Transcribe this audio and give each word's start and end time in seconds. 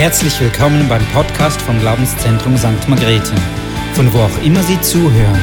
Herzlich 0.00 0.40
willkommen 0.40 0.88
beim 0.88 1.04
Podcast 1.08 1.60
vom 1.60 1.78
Glaubenszentrum 1.78 2.56
St. 2.56 2.88
Margrethe, 2.88 3.34
von 3.92 4.10
wo 4.14 4.20
auch 4.20 4.42
immer 4.42 4.62
Sie 4.62 4.80
zuhören. 4.80 5.38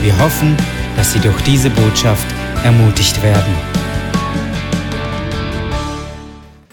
Wir 0.00 0.16
hoffen, 0.20 0.56
dass 0.96 1.12
Sie 1.12 1.18
durch 1.18 1.42
diese 1.42 1.70
Botschaft 1.70 2.24
ermutigt 2.62 3.20
werden. 3.20 3.52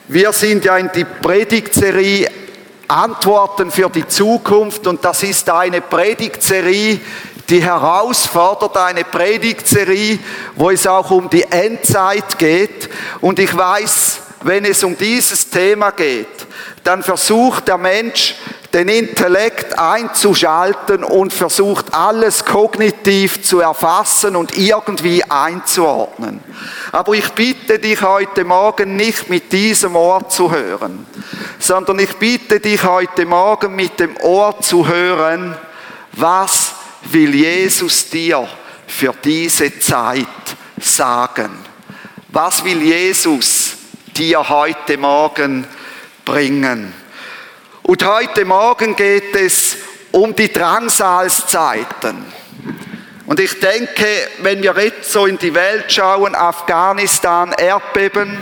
Wir 0.07 0.32
sind 0.32 0.64
ja 0.64 0.77
in 0.77 0.91
die 0.96 1.05
Predigtserie 1.05 2.30
Antworten 2.88 3.71
für 3.71 3.89
die 3.89 4.07
Zukunft 4.07 4.86
und 4.86 5.04
das 5.04 5.23
ist 5.23 5.50
eine 5.50 5.81
Predigtserie, 5.81 7.00
die 7.50 7.63
herausfordert, 7.63 8.77
eine 8.77 9.05
Predigtserie, 9.05 10.20
wo 10.55 10.70
es 10.70 10.86
auch 10.86 11.09
um 11.09 11.31
die 11.31 11.45
Endzeit 11.45 12.38
geht. 12.38 12.91
Und 13.21 13.39
ich 13.39 13.57
weiß, 13.57 14.23
wenn 14.44 14.66
es 14.66 14.84
um 14.84 14.98
dieses 14.98 15.49
Thema 15.49 15.91
geht, 15.91 16.27
dann 16.84 17.02
versucht 17.02 17.67
der 17.67 17.77
Mensch, 17.77 18.36
den 18.73 18.90
Intellekt 18.90 19.77
einzuschalten 19.77 21.04
und 21.04 21.31
versucht 21.31 21.94
alles 21.94 22.44
kognitiv 22.44 23.44
zu 23.44 23.59
erfassen 23.59 24.36
und 24.36 24.58
irgendwie 24.58 25.23
einzuordnen. 25.23 26.41
Aber 26.91 27.14
ich 27.14 27.30
bitte 27.34 27.77
dich 27.77 28.02
heute 28.02 28.44
Morgen 28.44 28.95
nicht 28.95 29.30
mit 29.30 29.52
diesem 29.52 29.95
Ohr 29.95 30.27
zu 30.27 30.52
hören, 30.52 31.05
sondern 31.59 32.00
ich 32.00 32.16
bitte 32.16 32.59
dich 32.59 32.84
heute 32.84 33.25
Morgen 33.28 33.75
mit 33.75 34.00
dem 34.00 34.17
Ohr 34.17 34.59
zu 34.59 34.88
hören, 34.88 35.55
was 36.14 36.73
will 37.03 37.34
Jesus 37.36 38.09
dir 38.09 38.48
für 38.88 39.14
diese 39.23 39.80
Zeit 39.80 40.28
sagen? 40.80 41.52
Was 42.30 42.64
will 42.64 42.81
Jesus 42.81 43.62
dir 44.13 44.49
heute 44.49 44.98
Morgen 44.98 45.67
bringen? 46.26 46.94
Und 47.81 48.06
heute 48.06 48.45
Morgen 48.45 48.95
geht 48.95 49.36
es 49.36 49.78
um 50.11 50.36
die 50.36 50.52
Drangsalszeiten. 50.52 52.25
Und 53.25 53.39
ich 53.39 53.59
denke, 53.59 54.06
wenn 54.39 54.61
wir 54.61 54.75
jetzt 54.78 55.11
so 55.11 55.25
in 55.25 55.38
die 55.38 55.53
Welt 55.53 55.91
schauen, 55.91 56.36
Afghanistan, 56.36 57.53
Erdbeben, 57.58 58.38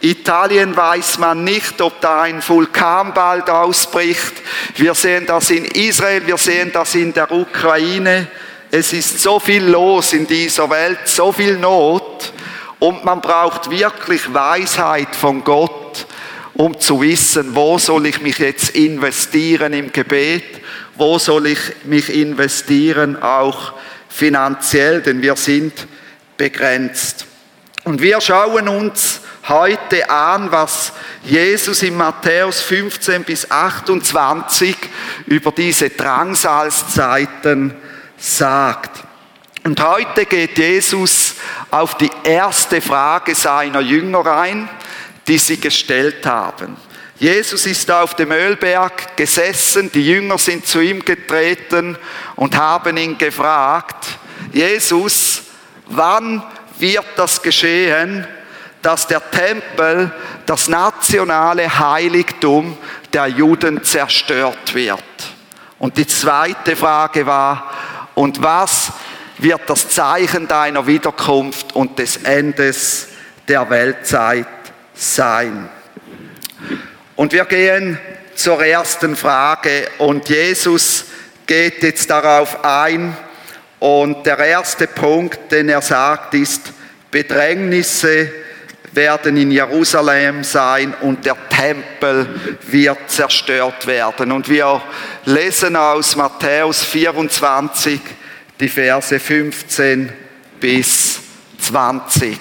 Italien 0.00 0.76
weiß 0.76 1.18
man 1.18 1.42
nicht, 1.42 1.80
ob 1.80 2.00
da 2.00 2.22
ein 2.22 2.46
Vulkan 2.46 3.14
bald 3.14 3.48
ausbricht. 3.48 4.34
Wir 4.76 4.94
sehen 4.94 5.26
das 5.26 5.50
in 5.50 5.64
Israel, 5.64 6.26
wir 6.26 6.36
sehen 6.36 6.70
das 6.72 6.94
in 6.94 7.12
der 7.12 7.30
Ukraine. 7.32 8.26
Es 8.70 8.92
ist 8.92 9.20
so 9.22 9.40
viel 9.40 9.64
los 9.64 10.12
in 10.12 10.26
dieser 10.26 10.68
Welt, 10.68 10.98
so 11.04 11.32
viel 11.32 11.56
Not. 11.56 12.32
Und 12.78 13.04
man 13.04 13.20
braucht 13.20 13.70
wirklich 13.70 14.32
Weisheit 14.32 15.14
von 15.16 15.42
Gott, 15.44 16.06
um 16.54 16.78
zu 16.78 17.00
wissen, 17.00 17.54
wo 17.54 17.78
soll 17.78 18.06
ich 18.06 18.20
mich 18.20 18.38
jetzt 18.38 18.70
investieren 18.70 19.72
im 19.72 19.92
Gebet, 19.92 20.44
wo 20.96 21.18
soll 21.18 21.48
ich 21.48 21.58
mich 21.84 22.14
investieren 22.14 23.22
auch 23.22 23.72
finanziell, 24.08 25.02
denn 25.02 25.22
wir 25.22 25.36
sind 25.36 25.86
begrenzt. 26.36 27.26
Und 27.84 28.00
wir 28.00 28.20
schauen 28.20 28.68
uns 28.68 29.20
heute 29.48 30.10
an, 30.10 30.50
was 30.50 30.92
Jesus 31.22 31.82
in 31.82 31.96
Matthäus 31.96 32.60
15 32.62 33.24
bis 33.24 33.50
28 33.50 34.76
über 35.26 35.52
diese 35.52 35.90
Drangsalszeiten 35.90 37.74
sagt. 38.16 39.05
Und 39.66 39.82
heute 39.82 40.26
geht 40.26 40.58
Jesus 40.58 41.34
auf 41.72 41.96
die 41.96 42.12
erste 42.22 42.80
Frage 42.80 43.34
seiner 43.34 43.80
Jünger 43.80 44.24
ein, 44.24 44.68
die 45.26 45.38
sie 45.38 45.58
gestellt 45.58 46.24
haben. 46.24 46.76
Jesus 47.18 47.66
ist 47.66 47.90
auf 47.90 48.14
dem 48.14 48.30
Ölberg 48.30 49.16
gesessen, 49.16 49.90
die 49.92 50.06
Jünger 50.06 50.38
sind 50.38 50.68
zu 50.68 50.78
ihm 50.78 51.04
getreten 51.04 51.98
und 52.36 52.56
haben 52.56 52.96
ihn 52.96 53.18
gefragt, 53.18 54.06
Jesus, 54.52 55.42
wann 55.86 56.44
wird 56.78 57.04
das 57.16 57.42
geschehen, 57.42 58.24
dass 58.82 59.08
der 59.08 59.32
Tempel, 59.32 60.12
das 60.46 60.68
nationale 60.68 61.76
Heiligtum 61.76 62.78
der 63.12 63.26
Juden 63.26 63.82
zerstört 63.82 64.76
wird? 64.76 65.02
Und 65.80 65.98
die 65.98 66.06
zweite 66.06 66.76
Frage 66.76 67.26
war, 67.26 67.72
und 68.14 68.40
was 68.42 68.92
wird 69.38 69.62
das 69.66 69.88
Zeichen 69.88 70.48
deiner 70.48 70.86
Wiederkunft 70.86 71.74
und 71.74 71.98
des 71.98 72.18
Endes 72.18 73.08
der 73.48 73.68
Weltzeit 73.68 74.46
sein? 74.94 75.68
Und 77.16 77.32
wir 77.32 77.44
gehen 77.44 77.98
zur 78.34 78.64
ersten 78.64 79.16
Frage 79.16 79.88
und 79.98 80.28
Jesus 80.28 81.06
geht 81.46 81.82
jetzt 81.82 82.10
darauf 82.10 82.64
ein 82.64 83.16
und 83.78 84.26
der 84.26 84.38
erste 84.38 84.86
Punkt, 84.86 85.52
den 85.52 85.68
er 85.68 85.82
sagt, 85.82 86.34
ist 86.34 86.72
Bedrängnisse 87.10 88.30
werden 88.92 89.36
in 89.36 89.50
Jerusalem 89.50 90.42
sein 90.42 90.94
und 91.02 91.24
der 91.24 91.36
Tempel 91.48 92.26
wird 92.62 93.10
zerstört 93.10 93.86
werden. 93.86 94.32
Und 94.32 94.48
wir 94.48 94.82
lesen 95.26 95.76
aus 95.76 96.16
Matthäus 96.16 96.82
24 96.82 98.00
die 98.60 98.68
Verse 98.68 99.18
15 99.18 100.12
bis 100.60 101.20
20. 101.58 102.38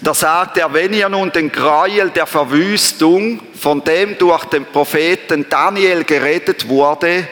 Da 0.00 0.12
sagt 0.12 0.58
er, 0.58 0.72
wenn 0.72 0.92
ihr 0.92 1.08
nun 1.08 1.32
den 1.32 1.50
Gräuel 1.50 2.10
der 2.10 2.26
Verwüstung, 2.26 3.40
von 3.54 3.82
dem 3.84 4.18
durch 4.18 4.44
den 4.46 4.66
Propheten 4.66 5.46
Daniel 5.48 6.04
geredet 6.04 6.68
wurde, 6.68 7.26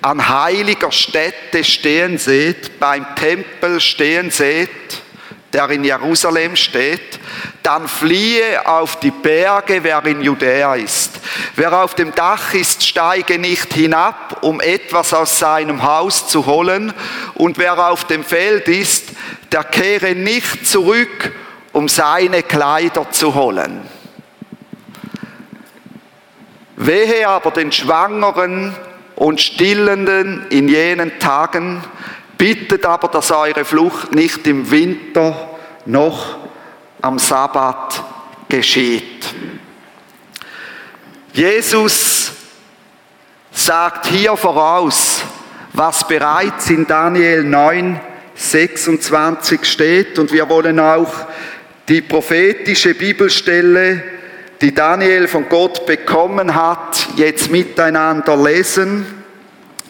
an 0.00 0.26
heiliger 0.28 0.92
Stätte 0.92 1.64
stehen 1.64 2.18
seht, 2.18 2.78
beim 2.78 3.06
Tempel 3.14 3.80
stehen 3.80 4.30
seht, 4.30 4.70
der 5.52 5.70
in 5.70 5.84
Jerusalem 5.84 6.56
steht, 6.56 7.18
dann 7.64 7.88
fliehe 7.88 8.66
auf 8.66 9.00
die 9.00 9.10
Berge, 9.10 9.82
wer 9.82 10.04
in 10.04 10.20
Judäa 10.20 10.74
ist. 10.74 11.18
Wer 11.56 11.82
auf 11.82 11.94
dem 11.94 12.14
Dach 12.14 12.52
ist, 12.52 12.86
steige 12.86 13.38
nicht 13.38 13.72
hinab, 13.72 14.42
um 14.42 14.60
etwas 14.60 15.14
aus 15.14 15.38
seinem 15.38 15.82
Haus 15.82 16.28
zu 16.28 16.44
holen. 16.44 16.92
Und 17.32 17.56
wer 17.56 17.88
auf 17.88 18.04
dem 18.04 18.22
Feld 18.22 18.68
ist, 18.68 19.12
der 19.50 19.64
kehre 19.64 20.14
nicht 20.14 20.66
zurück, 20.66 21.32
um 21.72 21.88
seine 21.88 22.42
Kleider 22.42 23.10
zu 23.10 23.34
holen. 23.34 23.80
Wehe 26.76 27.26
aber 27.26 27.50
den 27.50 27.72
Schwangeren 27.72 28.74
und 29.16 29.40
Stillenden 29.40 30.46
in 30.50 30.68
jenen 30.68 31.18
Tagen, 31.18 31.82
bittet 32.36 32.84
aber, 32.84 33.08
dass 33.08 33.30
eure 33.30 33.64
Flucht 33.64 34.14
nicht 34.14 34.46
im 34.46 34.70
Winter 34.70 35.48
noch 35.86 36.43
am 37.04 37.18
Sabbat 37.18 38.02
geschieht. 38.48 39.26
Jesus 41.34 42.32
sagt 43.52 44.06
hier 44.06 44.34
voraus, 44.38 45.20
was 45.74 46.08
bereits 46.08 46.70
in 46.70 46.86
Daniel 46.86 47.44
9, 47.44 48.00
26 48.34 49.64
steht 49.66 50.18
und 50.18 50.32
wir 50.32 50.48
wollen 50.48 50.80
auch 50.80 51.12
die 51.88 52.00
prophetische 52.00 52.94
Bibelstelle, 52.94 54.02
die 54.62 54.72
Daniel 54.72 55.28
von 55.28 55.46
Gott 55.50 55.84
bekommen 55.84 56.54
hat, 56.54 57.08
jetzt 57.16 57.50
miteinander 57.50 58.34
lesen. 58.34 59.04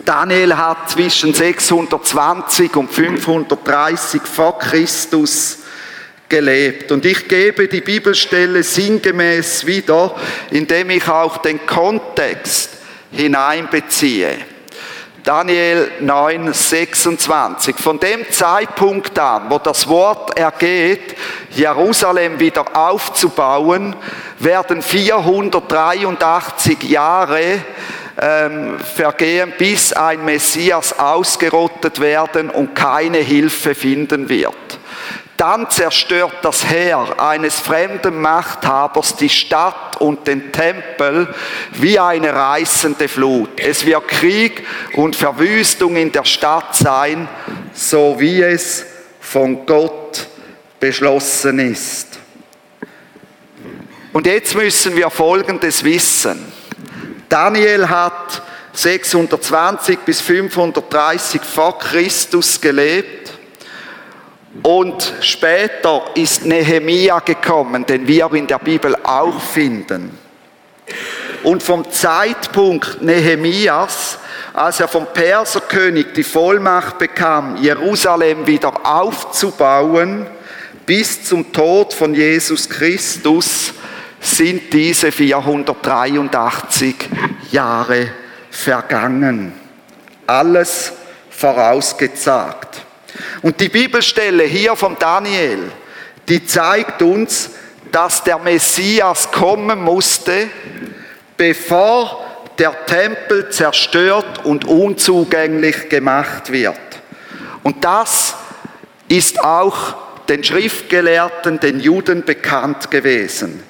Daniel 0.04 0.56
hat 0.56 0.90
zwischen 0.90 1.32
620 1.32 2.74
und 2.74 2.90
530 2.90 4.22
vor 4.22 4.58
Christus 4.58 5.63
gelebt. 6.28 6.92
Und 6.92 7.04
ich 7.04 7.28
gebe 7.28 7.68
die 7.68 7.80
Bibelstelle 7.80 8.62
sinngemäß 8.62 9.66
wieder, 9.66 10.14
indem 10.50 10.90
ich 10.90 11.08
auch 11.08 11.38
den 11.38 11.66
Kontext 11.66 12.70
hineinbeziehe. 13.12 14.38
Daniel 15.24 15.90
9, 16.00 16.52
26. 16.52 17.76
Von 17.76 17.98
dem 17.98 18.30
Zeitpunkt 18.30 19.18
an, 19.18 19.44
wo 19.48 19.58
das 19.58 19.88
Wort 19.88 20.38
ergeht, 20.38 21.16
Jerusalem 21.50 22.38
wieder 22.38 22.76
aufzubauen, 22.76 23.96
werden 24.38 24.82
483 24.82 26.82
Jahre 26.82 27.60
ähm, 28.20 28.78
vergehen, 28.78 29.54
bis 29.56 29.94
ein 29.94 30.26
Messias 30.26 30.98
ausgerottet 30.98 32.00
werden 32.00 32.50
und 32.50 32.74
keine 32.74 33.18
Hilfe 33.18 33.74
finden 33.74 34.28
wird. 34.28 34.54
Dann 35.36 35.68
zerstört 35.68 36.36
das 36.42 36.68
Heer 36.68 37.16
eines 37.18 37.58
fremden 37.58 38.20
Machthabers 38.20 39.16
die 39.16 39.28
Stadt 39.28 40.00
und 40.00 40.28
den 40.28 40.52
Tempel 40.52 41.34
wie 41.72 41.98
eine 41.98 42.32
reißende 42.32 43.08
Flut. 43.08 43.58
Es 43.58 43.84
wird 43.84 44.06
Krieg 44.06 44.64
und 44.94 45.16
Verwüstung 45.16 45.96
in 45.96 46.12
der 46.12 46.24
Stadt 46.24 46.76
sein, 46.76 47.28
so 47.72 48.14
wie 48.18 48.42
es 48.42 48.86
von 49.20 49.66
Gott 49.66 50.28
beschlossen 50.78 51.58
ist. 51.58 52.20
Und 54.12 54.26
jetzt 54.28 54.54
müssen 54.54 54.94
wir 54.94 55.10
Folgendes 55.10 55.82
wissen. 55.82 56.52
Daniel 57.28 57.88
hat 57.88 58.42
620 58.74 59.98
bis 60.00 60.20
530 60.20 61.40
vor 61.42 61.76
Christus 61.80 62.60
gelebt 62.60 63.23
und 64.62 65.14
später 65.20 66.02
ist 66.14 66.44
Nehemia 66.46 67.18
gekommen, 67.18 67.84
den 67.86 68.06
wir 68.06 68.32
in 68.34 68.46
der 68.46 68.58
Bibel 68.58 68.94
auch 69.02 69.40
finden. 69.40 70.16
Und 71.42 71.62
vom 71.62 71.90
Zeitpunkt 71.90 73.02
Nehemias, 73.02 74.18
als 74.52 74.80
er 74.80 74.88
vom 74.88 75.06
Perserkönig 75.12 76.06
die 76.14 76.22
Vollmacht 76.22 76.98
bekam, 76.98 77.56
Jerusalem 77.56 78.46
wieder 78.46 78.72
aufzubauen, 78.86 80.26
bis 80.86 81.24
zum 81.24 81.52
Tod 81.52 81.92
von 81.92 82.14
Jesus 82.14 82.68
Christus, 82.68 83.74
sind 84.20 84.72
diese 84.72 85.12
483 85.12 86.94
Jahre 87.50 88.08
vergangen. 88.50 89.52
Alles 90.26 90.92
vorausgesagt. 91.30 92.83
Und 93.42 93.60
die 93.60 93.68
Bibelstelle 93.68 94.44
hier 94.44 94.76
von 94.76 94.96
Daniel, 94.98 95.70
die 96.28 96.44
zeigt 96.44 97.02
uns, 97.02 97.50
dass 97.92 98.24
der 98.24 98.38
Messias 98.38 99.30
kommen 99.30 99.80
musste, 99.80 100.48
bevor 101.36 102.24
der 102.58 102.86
Tempel 102.86 103.50
zerstört 103.50 104.44
und 104.44 104.64
unzugänglich 104.64 105.88
gemacht 105.88 106.50
wird. 106.50 106.78
Und 107.62 107.84
das 107.84 108.34
ist 109.08 109.40
auch 109.40 109.94
den 110.28 110.42
Schriftgelehrten, 110.42 111.60
den 111.60 111.80
Juden 111.80 112.24
bekannt 112.24 112.90
gewesen. 112.90 113.62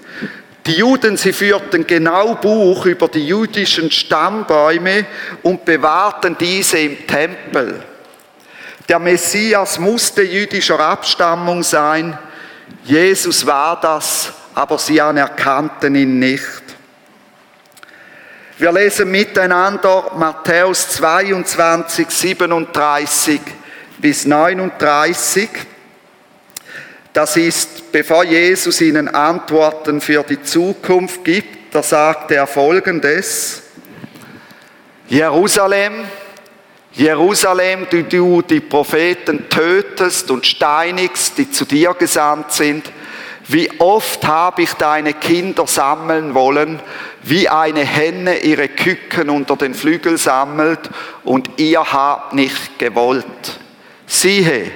Die 0.67 0.73
Juden, 0.73 1.17
sie 1.19 1.33
führten 1.33 1.87
genau 1.87 2.37
Buch 2.37 2.87
über 2.87 3.09
die 3.09 3.27
jüdischen 3.27 3.91
Stammbäume 3.91 5.05
und 5.43 5.65
bewahrten 5.65 6.37
diese 6.39 6.79
im 6.79 7.07
Tempel. 7.07 7.83
Der 8.89 8.99
Messias 8.99 9.79
musste 9.79 10.23
jüdischer 10.23 10.79
Abstammung 10.79 11.63
sein. 11.63 12.19
Jesus 12.85 13.47
war 13.47 13.81
das, 13.81 14.33
aber 14.55 14.79
sie 14.79 15.01
anerkannten 15.01 15.95
ihn 15.95 16.19
nicht. 16.19 16.63
Wir 18.59 18.71
lesen 18.71 19.11
miteinander 19.11 20.13
Matthäus 20.17 20.91
22, 20.91 22.09
37 22.09 23.41
bis 23.99 24.27
39. 24.27 25.49
Das 27.13 27.37
ist, 27.37 27.91
bevor 27.91 28.25
Jesus 28.25 28.81
ihnen 28.81 29.09
Antworten 29.09 30.01
für 30.01 30.23
die 30.23 30.43
Zukunft 30.43 31.25
gibt, 31.25 31.75
da 31.75 31.83
sagt 31.83 32.31
er 32.31 32.47
folgendes. 32.47 33.63
Jerusalem, 35.09 36.05
Jerusalem, 36.95 37.89
du, 37.91 38.05
du 38.05 38.43
die 38.43 38.61
Propheten 38.61 39.49
tötest 39.49 40.31
und 40.31 40.47
steinigst, 40.47 41.37
die 41.39 41.51
zu 41.51 41.65
dir 41.65 41.93
gesandt 41.95 42.53
sind, 42.53 42.91
wie 43.49 43.69
oft 43.81 44.25
habe 44.27 44.63
ich 44.63 44.73
deine 44.75 45.13
Kinder 45.13 45.67
sammeln 45.67 46.35
wollen, 46.35 46.81
wie 47.23 47.49
eine 47.49 47.85
Henne 47.85 48.39
ihre 48.39 48.69
Küken 48.69 49.29
unter 49.29 49.57
den 49.57 49.75
Flügel 49.75 50.19
sammelt, 50.19 50.89
und 51.25 51.51
ihr 51.59 51.93
habt 51.93 52.33
nicht 52.33 52.79
gewollt. 52.79 53.59
Siehe, 54.07 54.71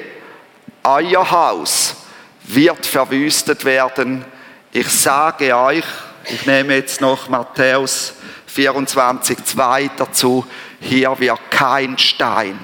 euer 0.83 1.31
Haus 1.31 1.95
wird 2.43 2.85
verwüstet 2.85 3.65
werden. 3.65 4.25
Ich 4.73 4.89
sage 4.89 5.57
euch, 5.57 5.85
ich 6.25 6.47
nehme 6.47 6.75
jetzt 6.75 7.01
noch 7.01 7.29
Matthäus 7.29 8.15
24, 8.47 9.45
2 9.45 9.91
dazu, 9.97 10.45
hier 10.81 11.19
wird 11.19 11.51
kein 11.51 11.99
Stein 11.99 12.59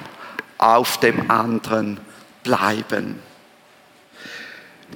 auf 0.57 0.99
dem 0.99 1.29
anderen 1.29 1.99
bleiben. 2.43 3.19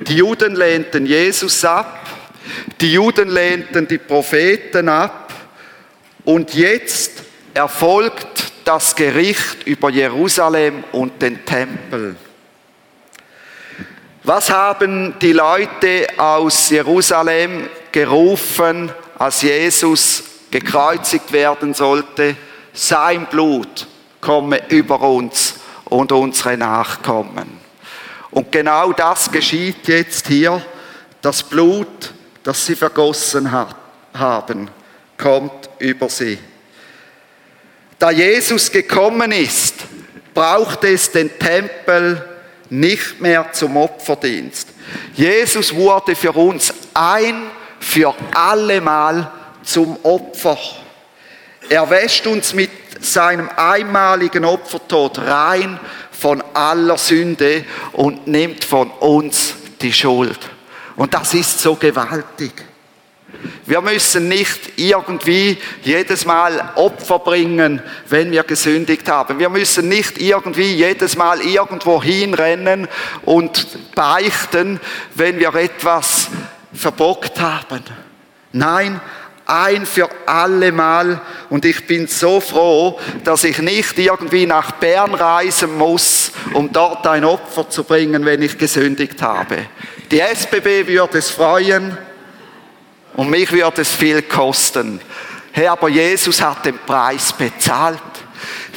Die 0.01 0.15
Juden 0.15 0.55
lehnten 0.55 1.05
Jesus 1.05 1.65
ab, 1.65 2.07
die 2.79 2.93
Juden 2.93 3.29
lehnten 3.29 3.87
die 3.87 3.97
Propheten 3.97 4.87
ab 4.87 5.33
und 6.23 6.53
jetzt 6.53 7.23
erfolgt 7.53 8.53
das 8.63 8.95
Gericht 8.95 9.65
über 9.65 9.89
Jerusalem 9.89 10.83
und 10.91 11.21
den 11.21 11.43
Tempel. 11.43 12.15
Was 14.23 14.49
haben 14.51 15.15
die 15.19 15.33
Leute 15.33 16.07
aus 16.17 16.69
Jerusalem 16.69 17.67
gerufen, 17.91 18.91
als 19.17 19.41
Jesus 19.41 20.23
gekreuzigt 20.51 21.31
werden 21.31 21.73
sollte? 21.73 22.35
Sein 22.73 23.27
Blut 23.27 23.87
komme 24.21 24.61
über 24.69 25.01
uns 25.01 25.55
und 25.85 26.11
unsere 26.11 26.57
Nachkommen. 26.57 27.59
Und 28.31 28.51
genau 28.51 28.93
das 28.93 29.31
geschieht 29.31 29.87
jetzt 29.87 30.27
hier. 30.27 30.61
Das 31.21 31.43
Blut, 31.43 32.13
das 32.43 32.65
sie 32.65 32.75
vergossen 32.75 33.51
hat, 33.51 33.75
haben, 34.13 34.69
kommt 35.17 35.69
über 35.79 36.09
sie. 36.09 36.37
Da 37.97 38.11
Jesus 38.11 38.71
gekommen 38.71 39.31
ist, 39.31 39.75
braucht 40.33 40.85
es 40.85 41.11
den 41.11 41.37
Tempel 41.37 42.25
nicht 42.69 43.19
mehr 43.19 43.51
zum 43.51 43.75
Opferdienst. 43.75 44.69
Jesus 45.13 45.73
wurde 45.73 46.15
für 46.15 46.31
uns 46.31 46.73
ein 46.93 47.47
für 47.79 48.13
allemal 48.33 49.31
zum 49.63 49.97
Opfer. 50.03 50.57
Er 51.69 51.89
wäscht 51.89 52.25
uns 52.25 52.53
mit 52.53 52.71
seinem 52.99 53.49
einmaligen 53.55 54.43
Opfertod 54.43 55.19
rein 55.19 55.79
von 56.11 56.43
aller 56.53 56.97
Sünde 56.97 57.63
und 57.93 58.27
nimmt 58.27 58.63
von 58.63 58.89
uns 58.89 59.53
die 59.79 59.93
Schuld. 59.93 60.39
Und 60.95 61.13
das 61.13 61.33
ist 61.33 61.59
so 61.61 61.75
gewaltig. 61.75 62.51
Wir 63.65 63.81
müssen 63.81 64.27
nicht 64.27 64.77
irgendwie 64.77 65.57
jedes 65.83 66.25
Mal 66.25 66.73
Opfer 66.75 67.19
bringen, 67.19 67.81
wenn 68.09 68.31
wir 68.31 68.43
gesündigt 68.43 69.07
haben. 69.07 69.37
Wir 69.37 69.49
müssen 69.49 69.87
nicht 69.87 70.19
irgendwie 70.19 70.73
jedes 70.73 71.15
Mal 71.15 71.39
irgendwo 71.41 72.01
hinrennen 72.01 72.87
und 73.23 73.93
beichten, 73.93 74.79
wenn 75.13 75.39
wir 75.39 75.53
etwas 75.53 76.29
verbockt 76.73 77.39
haben. 77.39 77.83
Nein, 78.51 78.99
ein 79.49 79.85
für 79.85 80.09
alle 80.25 80.71
Mal. 80.71 81.21
Und 81.49 81.65
ich 81.65 81.87
bin 81.87 82.07
so 82.07 82.39
froh, 82.39 82.99
dass 83.23 83.43
ich 83.43 83.59
nicht 83.59 83.97
irgendwie 83.97 84.45
nach 84.45 84.71
Bern 84.73 85.13
reisen 85.13 85.77
muss, 85.77 86.31
um 86.53 86.71
dort 86.71 87.05
ein 87.07 87.25
Opfer 87.25 87.69
zu 87.69 87.83
bringen, 87.83 88.25
wenn 88.25 88.41
ich 88.41 88.57
gesündigt 88.57 89.21
habe. 89.21 89.65
Die 90.11 90.19
SBB 90.19 90.87
würde 90.87 91.17
es 91.17 91.29
freuen, 91.29 91.97
und 93.19 93.29
mich 93.29 93.51
wird 93.51 93.77
es 93.79 93.93
viel 93.93 94.21
kosten. 94.21 95.01
Hey, 95.51 95.67
aber 95.67 95.89
Jesus 95.89 96.41
hat 96.41 96.65
den 96.65 96.77
Preis 96.77 97.33
bezahlt. 97.33 97.99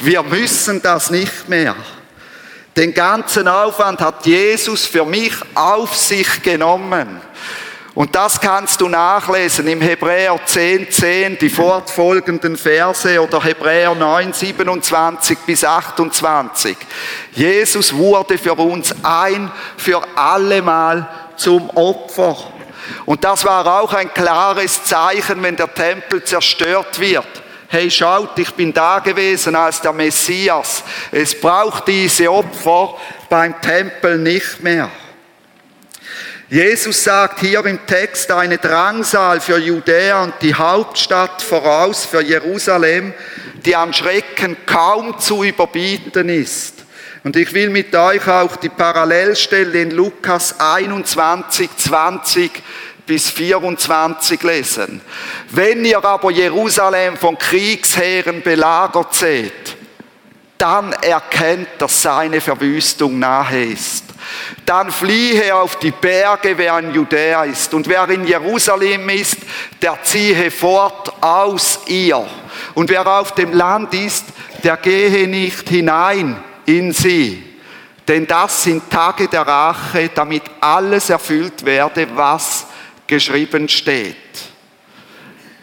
Wir 0.01 0.21
müssen 0.21 0.81
das 0.81 1.11
nicht 1.11 1.47
mehr. 1.47 1.75
Den 2.75 2.93
ganzen 2.93 3.47
Aufwand 3.47 4.01
hat 4.01 4.25
Jesus 4.25 4.85
für 4.85 5.05
mich 5.05 5.33
auf 5.55 5.95
sich 5.95 6.41
genommen. 6.41 7.21
Und 7.95 8.15
das 8.15 8.41
kannst 8.41 8.81
du 8.81 8.89
nachlesen 8.89 9.67
im 9.67 9.79
Hebräer 9.79 10.39
10, 10.43 10.89
10, 10.89 11.37
die 11.37 11.49
fortfolgenden 11.49 12.57
Verse 12.57 13.21
oder 13.21 13.43
Hebräer 13.43 13.93
9, 13.93 14.33
27 14.33 15.37
bis 15.45 15.63
28. 15.63 16.75
Jesus 17.33 17.93
wurde 17.93 18.39
für 18.39 18.55
uns 18.55 18.95
ein, 19.03 19.51
für 19.77 20.01
allemal 20.15 21.07
zum 21.35 21.69
Opfer. 21.69 22.35
Und 23.05 23.23
das 23.23 23.45
war 23.45 23.81
auch 23.81 23.93
ein 23.93 24.11
klares 24.11 24.83
Zeichen, 24.85 25.43
wenn 25.43 25.55
der 25.55 25.71
Tempel 25.71 26.23
zerstört 26.23 26.99
wird. 26.99 27.27
Hey, 27.67 27.91
schaut, 27.91 28.37
ich 28.39 28.51
bin 28.55 28.73
da 28.73 28.99
gewesen 28.99 29.55
als 29.55 29.81
der 29.81 29.93
Messias. 29.93 30.83
Es 31.11 31.39
braucht 31.39 31.87
diese 31.87 32.31
Opfer 32.31 32.95
beim 33.29 33.59
Tempel 33.61 34.17
nicht 34.17 34.61
mehr. 34.61 34.89
Jesus 36.53 37.03
sagt 37.03 37.39
hier 37.39 37.65
im 37.65 37.83
Text 37.87 38.29
eine 38.29 38.59
Drangsal 38.59 39.41
für 39.41 39.57
Judäa 39.57 40.21
und 40.21 40.35
die 40.43 40.53
Hauptstadt 40.53 41.41
voraus 41.41 42.05
für 42.05 42.21
Jerusalem, 42.21 43.11
die 43.65 43.75
an 43.75 43.91
Schrecken 43.91 44.55
kaum 44.67 45.17
zu 45.17 45.43
überbieten 45.43 46.29
ist. 46.29 46.85
Und 47.23 47.35
ich 47.37 47.51
will 47.55 47.71
mit 47.71 47.95
euch 47.95 48.27
auch 48.27 48.55
die 48.57 48.69
Parallelstelle 48.69 49.81
in 49.81 49.89
Lukas 49.89 50.59
21, 50.59 51.71
20 51.75 52.51
bis 53.07 53.31
24 53.31 54.43
lesen. 54.43 55.01
Wenn 55.49 55.83
ihr 55.83 56.05
aber 56.05 56.29
Jerusalem 56.29 57.17
von 57.17 57.35
Kriegsheeren 57.35 58.43
belagert 58.43 59.15
seht, 59.15 59.75
dann 60.59 60.93
erkennt, 60.93 61.69
dass 61.79 62.03
seine 62.03 62.39
Verwüstung 62.41 63.17
nahe 63.17 63.71
ist. 63.71 64.12
Dann 64.65 64.91
fliehe 64.91 65.55
auf 65.55 65.77
die 65.77 65.91
Berge, 65.91 66.57
wer 66.57 66.79
in 66.79 66.93
Judäa 66.93 67.43
ist. 67.45 67.73
Und 67.73 67.87
wer 67.87 68.07
in 68.09 68.25
Jerusalem 68.25 69.09
ist, 69.09 69.37
der 69.81 70.01
ziehe 70.03 70.51
fort 70.51 71.13
aus 71.21 71.79
ihr. 71.87 72.25
Und 72.73 72.89
wer 72.89 73.05
auf 73.05 73.33
dem 73.33 73.53
Land 73.53 73.93
ist, 73.93 74.25
der 74.63 74.77
gehe 74.77 75.27
nicht 75.27 75.69
hinein 75.69 76.41
in 76.65 76.91
sie. 76.91 77.43
Denn 78.07 78.27
das 78.27 78.63
sind 78.63 78.89
Tage 78.89 79.27
der 79.27 79.41
Rache, 79.41 80.09
damit 80.13 80.43
alles 80.59 81.09
erfüllt 81.09 81.63
werde, 81.65 82.07
was 82.15 82.65
geschrieben 83.07 83.69
steht. 83.69 84.15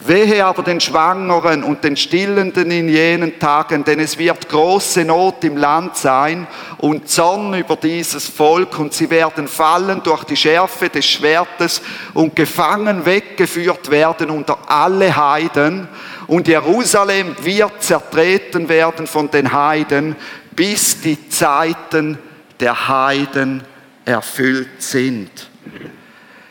Wehe 0.02 0.45
aber 0.45 0.62
den 0.62 0.80
Schwangeren 0.80 1.62
und 1.62 1.85
den 1.85 1.95
Stillenden 1.95 2.71
in 2.71 2.88
jenen 2.88 3.38
Tagen, 3.38 3.85
denn 3.85 4.00
es 4.00 4.16
wird 4.16 4.49
große 4.49 5.04
Not 5.04 5.45
im 5.45 5.59
Land 5.59 5.97
sein 5.97 6.47
und 6.78 7.09
Zorn 7.09 7.52
über 7.52 7.76
dieses 7.76 8.26
Volk 8.26 8.78
und 8.78 8.95
sie 8.95 9.11
werden 9.11 9.47
fallen 9.47 10.02
durch 10.02 10.25
die 10.25 10.37
Schärfe 10.37 10.88
des 10.88 11.04
Schwertes 11.04 11.83
und 12.14 12.35
gefangen 12.35 13.04
weggeführt 13.04 13.90
werden 13.90 14.30
unter 14.30 14.59
alle 14.71 15.14
Heiden 15.14 15.87
und 16.26 16.49
Jerusalem 16.49 17.37
wird 17.42 17.83
zertreten 17.83 18.69
werden 18.71 19.07
von 19.07 19.30
den 19.30 19.52
Heiden, 19.52 20.16
bis 20.52 21.00
die 21.00 21.28
Zeiten 21.28 22.19
der 22.59 22.88
Heiden 22.88 23.62
erfüllt 24.04 24.80
sind. 24.80 25.30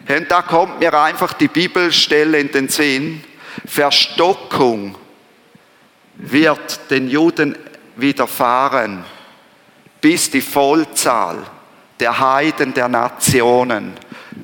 Und 0.07 0.29
da 0.29 0.41
kommt 0.41 0.79
mir 0.79 0.93
einfach 0.93 1.33
die 1.33 1.47
Bibelstelle 1.47 2.39
in 2.39 2.51
den 2.51 2.67
Sinn, 2.67 3.23
Verstockung 3.65 4.95
wird 6.15 6.91
den 6.91 7.09
Juden 7.09 7.57
widerfahren, 7.95 9.03
bis 10.01 10.29
die 10.29 10.41
Vollzahl 10.41 11.45
der 11.99 12.19
Heiden 12.19 12.73
der 12.73 12.87
Nationen 12.87 13.93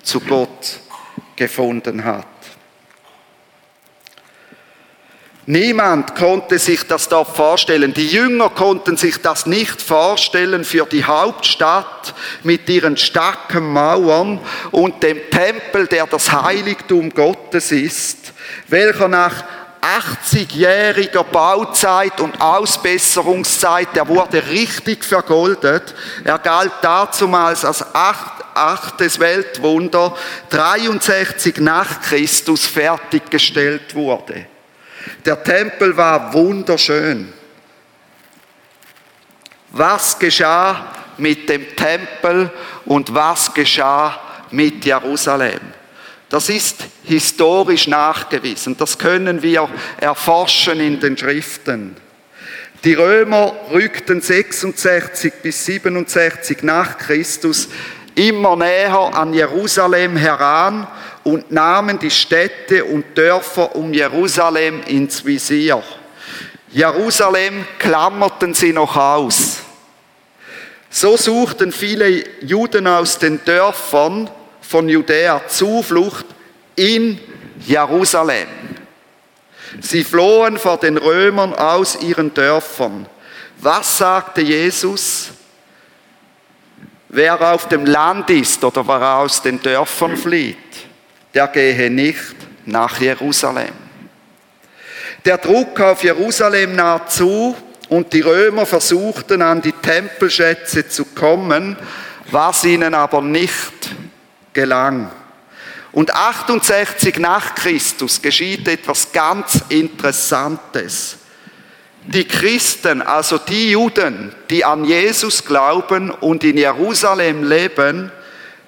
zu 0.03 0.19
Gott 0.19 0.79
gefunden 1.35 2.03
hat. 2.03 2.27
Niemand 5.47 6.15
konnte 6.15 6.57
sich 6.57 6.87
das 6.87 7.07
dort 7.07 7.35
vorstellen. 7.35 7.93
Die 7.93 8.07
Jünger 8.07 8.49
konnten 8.49 8.97
sich 8.97 9.21
das 9.21 9.45
nicht 9.45 9.79
vorstellen 9.79 10.63
für 10.63 10.87
die 10.87 11.05
Hauptstadt 11.05 12.15
mit 12.41 12.67
ihren 12.67 12.97
starken 12.97 13.71
Mauern 13.71 14.39
und 14.71 15.03
dem 15.03 15.19
Tempel, 15.29 15.85
der 15.85 16.07
das 16.07 16.31
Heiligtum 16.31 17.11
Gottes 17.11 17.71
ist, 17.71 18.33
welcher 18.69 19.07
nach 19.07 19.43
80-jähriger 19.85 21.23
Bauzeit 21.23 22.19
und 22.19 22.41
Ausbesserungszeit, 22.41 23.89
der 23.95 24.07
wurde 24.07 24.47
richtig 24.47 25.05
vergoldet. 25.05 25.93
Er 26.23 26.39
galt 26.39 26.73
dazumals 26.81 27.63
als 27.63 27.85
acht, 27.93 28.43
achtes 28.55 29.19
Weltwunder, 29.19 30.15
63 30.49 31.57
nach 31.57 32.01
Christus 32.01 32.65
fertiggestellt 32.65 33.93
wurde. 33.93 34.47
Der 35.25 35.43
Tempel 35.43 35.95
war 35.95 36.33
wunderschön. 36.33 37.31
Was 39.71 40.17
geschah 40.17 40.87
mit 41.17 41.49
dem 41.49 41.75
Tempel 41.75 42.51
und 42.85 43.13
was 43.13 43.53
geschah 43.53 44.19
mit 44.51 44.85
Jerusalem? 44.85 45.59
Das 46.29 46.49
ist 46.49 46.77
historisch 47.03 47.87
nachgewiesen. 47.87 48.75
Das 48.77 48.97
können 48.97 49.41
wir 49.41 49.69
erforschen 49.99 50.79
in 50.79 50.99
den 50.99 51.17
Schriften. 51.17 51.95
Die 52.83 52.93
Römer 52.93 53.53
rückten 53.71 54.21
66 54.21 55.33
bis 55.41 55.65
67 55.65 56.63
nach 56.63 56.97
Christus 56.97 57.69
immer 58.15 58.55
näher 58.55 59.13
an 59.13 59.33
Jerusalem 59.33 60.15
heran 60.15 60.87
und 61.25 61.51
nahmen 61.51 61.97
die 61.97 62.11
Städte 62.11 62.85
und 62.85 63.17
Dörfer 63.17 63.75
um 63.75 63.91
Jerusalem 63.93 64.83
ins 64.85 65.25
Visier. 65.25 65.81
Jerusalem 66.71 67.65
klammerten 67.79 68.53
sie 68.53 68.71
noch 68.71 68.95
aus. 68.95 69.57
So 70.91 71.17
suchten 71.17 71.71
viele 71.71 72.23
Juden 72.41 72.85
aus 72.85 73.17
den 73.17 73.43
Dörfern 73.43 74.29
von 74.61 74.87
Judäa 74.87 75.41
Zuflucht 75.47 76.27
in 76.75 77.19
Jerusalem. 77.65 78.47
Sie 79.81 80.03
flohen 80.03 80.59
vor 80.59 80.77
den 80.77 80.97
Römern 80.97 81.55
aus 81.55 82.01
ihren 82.01 82.33
Dörfern. 82.35 83.07
Was 83.57 83.97
sagte 83.97 84.41
Jesus? 84.41 85.29
Wer 87.09 87.41
auf 87.53 87.67
dem 87.67 87.85
Land 87.85 88.29
ist 88.29 88.63
oder 88.63 88.87
wer 88.87 89.17
aus 89.17 89.41
den 89.41 89.59
Dörfern 89.61 90.15
flieht, 90.15 90.57
der 91.35 91.49
gehe 91.49 91.91
nicht 91.91 92.35
nach 92.65 92.99
Jerusalem. 92.99 93.73
Der 95.25 95.37
Druck 95.37 95.79
auf 95.81 96.03
Jerusalem 96.03 96.75
nahm 96.75 97.01
zu 97.07 97.55
und 97.89 98.13
die 98.13 98.21
Römer 98.21 98.65
versuchten 98.65 99.41
an 99.41 99.61
die 99.61 99.73
Tempelschätze 99.73 100.87
zu 100.87 101.05
kommen, 101.05 101.77
was 102.31 102.63
ihnen 102.63 102.93
aber 102.93 103.21
nicht 103.21 103.91
gelang. 104.53 105.11
Und 105.91 106.13
68 106.13 107.19
nach 107.19 107.55
Christus 107.55 108.21
geschieht 108.21 108.67
etwas 108.67 109.11
ganz 109.11 109.61
Interessantes. 109.69 111.17
Die 112.05 112.25
Christen, 112.25 113.01
also 113.01 113.37
die 113.37 113.71
Juden, 113.71 114.33
die 114.49 114.63
an 114.63 114.85
Jesus 114.85 115.43
glauben 115.45 116.11
und 116.11 116.43
in 116.43 116.57
Jerusalem 116.57 117.43
leben, 117.43 118.11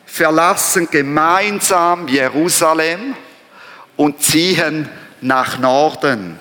verlassen 0.08 0.88
gemeinsam 0.90 2.08
Jerusalem 2.08 3.16
und 3.96 4.22
ziehen 4.24 4.90
nach 5.22 5.60
Norden. 5.60 6.40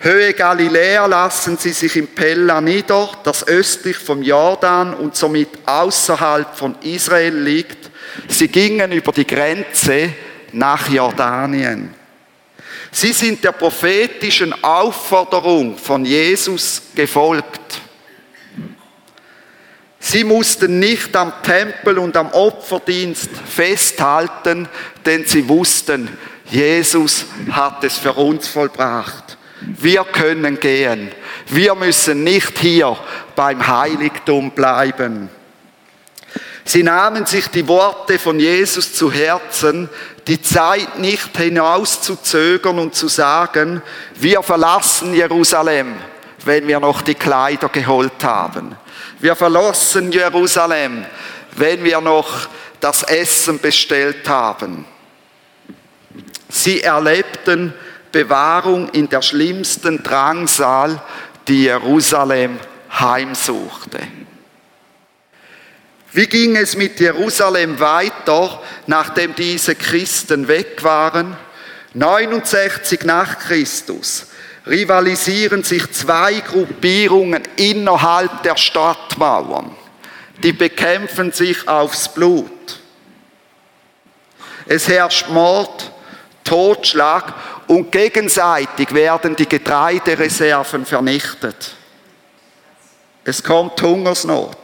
Höhe 0.00 0.34
Galiläa 0.34 1.06
lassen 1.06 1.56
sie 1.56 1.70
sich 1.70 1.96
im 1.96 2.08
Pella 2.08 2.60
nieder, 2.60 3.10
das 3.22 3.46
östlich 3.46 3.96
vom 3.96 4.20
Jordan 4.20 4.94
und 4.94 5.14
somit 5.14 5.48
außerhalb 5.64 6.56
von 6.56 6.74
Israel 6.82 7.38
liegt. 7.38 7.88
Sie 8.26 8.48
gingen 8.48 8.90
über 8.90 9.12
die 9.12 9.26
Grenze 9.26 10.12
nach 10.50 10.88
Jordanien. 10.88 11.94
Sie 12.90 13.12
sind 13.12 13.44
der 13.44 13.52
prophetischen 13.52 14.52
Aufforderung 14.62 15.78
von 15.78 16.04
Jesus 16.04 16.82
gefolgt. 16.94 17.81
Sie 20.04 20.24
mussten 20.24 20.80
nicht 20.80 21.14
am 21.14 21.32
Tempel 21.44 21.96
und 21.96 22.16
am 22.16 22.32
Opferdienst 22.32 23.30
festhalten, 23.48 24.68
denn 25.06 25.24
sie 25.24 25.48
wussten, 25.48 26.08
Jesus 26.50 27.26
hat 27.52 27.84
es 27.84 27.98
für 27.98 28.12
uns 28.14 28.48
vollbracht. 28.48 29.38
Wir 29.60 30.02
können 30.02 30.58
gehen. 30.58 31.12
Wir 31.46 31.76
müssen 31.76 32.24
nicht 32.24 32.58
hier 32.58 32.96
beim 33.36 33.64
Heiligtum 33.64 34.50
bleiben. 34.50 35.30
Sie 36.64 36.82
nahmen 36.82 37.24
sich 37.24 37.46
die 37.46 37.68
Worte 37.68 38.18
von 38.18 38.40
Jesus 38.40 38.94
zu 38.94 39.10
Herzen, 39.10 39.88
die 40.26 40.42
Zeit 40.42 40.98
nicht 40.98 41.36
hinauszuzögern 41.36 42.80
und 42.80 42.96
zu 42.96 43.06
sagen, 43.06 43.80
wir 44.16 44.42
verlassen 44.42 45.14
Jerusalem, 45.14 45.94
wenn 46.46 46.66
wir 46.66 46.80
noch 46.80 47.02
die 47.02 47.14
Kleider 47.14 47.68
geholt 47.68 48.22
haben. 48.22 48.76
Wir 49.20 49.36
verlassen 49.36 50.12
Jerusalem, 50.12 51.04
wenn 51.56 51.84
wir 51.84 52.00
noch 52.00 52.48
das 52.80 53.02
Essen 53.02 53.60
bestellt 53.60 54.28
haben. 54.28 54.84
Sie 56.48 56.80
erlebten 56.82 57.72
Bewahrung 58.10 58.88
in 58.90 59.08
der 59.08 59.22
schlimmsten 59.22 60.02
Drangsal, 60.02 61.00
die 61.48 61.64
Jerusalem 61.64 62.58
heimsuchte. 62.92 64.00
Wie 66.12 66.26
ging 66.26 66.56
es 66.56 66.76
mit 66.76 67.00
Jerusalem 67.00 67.80
weiter, 67.80 68.60
nachdem 68.86 69.34
diese 69.34 69.74
Christen 69.74 70.46
weg 70.46 70.82
waren? 70.82 71.36
69 71.94 73.04
nach 73.04 73.38
Christus 73.38 74.26
rivalisieren 74.66 75.64
sich 75.64 75.90
zwei 75.92 76.40
Gruppierungen 76.40 77.42
innerhalb 77.56 78.42
der 78.42 78.56
Stadtmauern. 78.56 79.74
Die 80.42 80.52
bekämpfen 80.52 81.32
sich 81.32 81.66
aufs 81.68 82.12
Blut. 82.12 82.80
Es 84.66 84.88
herrscht 84.88 85.28
Mord, 85.28 85.90
Totschlag 86.44 87.34
und 87.66 87.90
gegenseitig 87.92 88.92
werden 88.92 89.36
die 89.36 89.48
Getreidereserven 89.48 90.86
vernichtet. 90.86 91.74
Es 93.24 93.42
kommt 93.42 93.80
Hungersnot. 93.80 94.56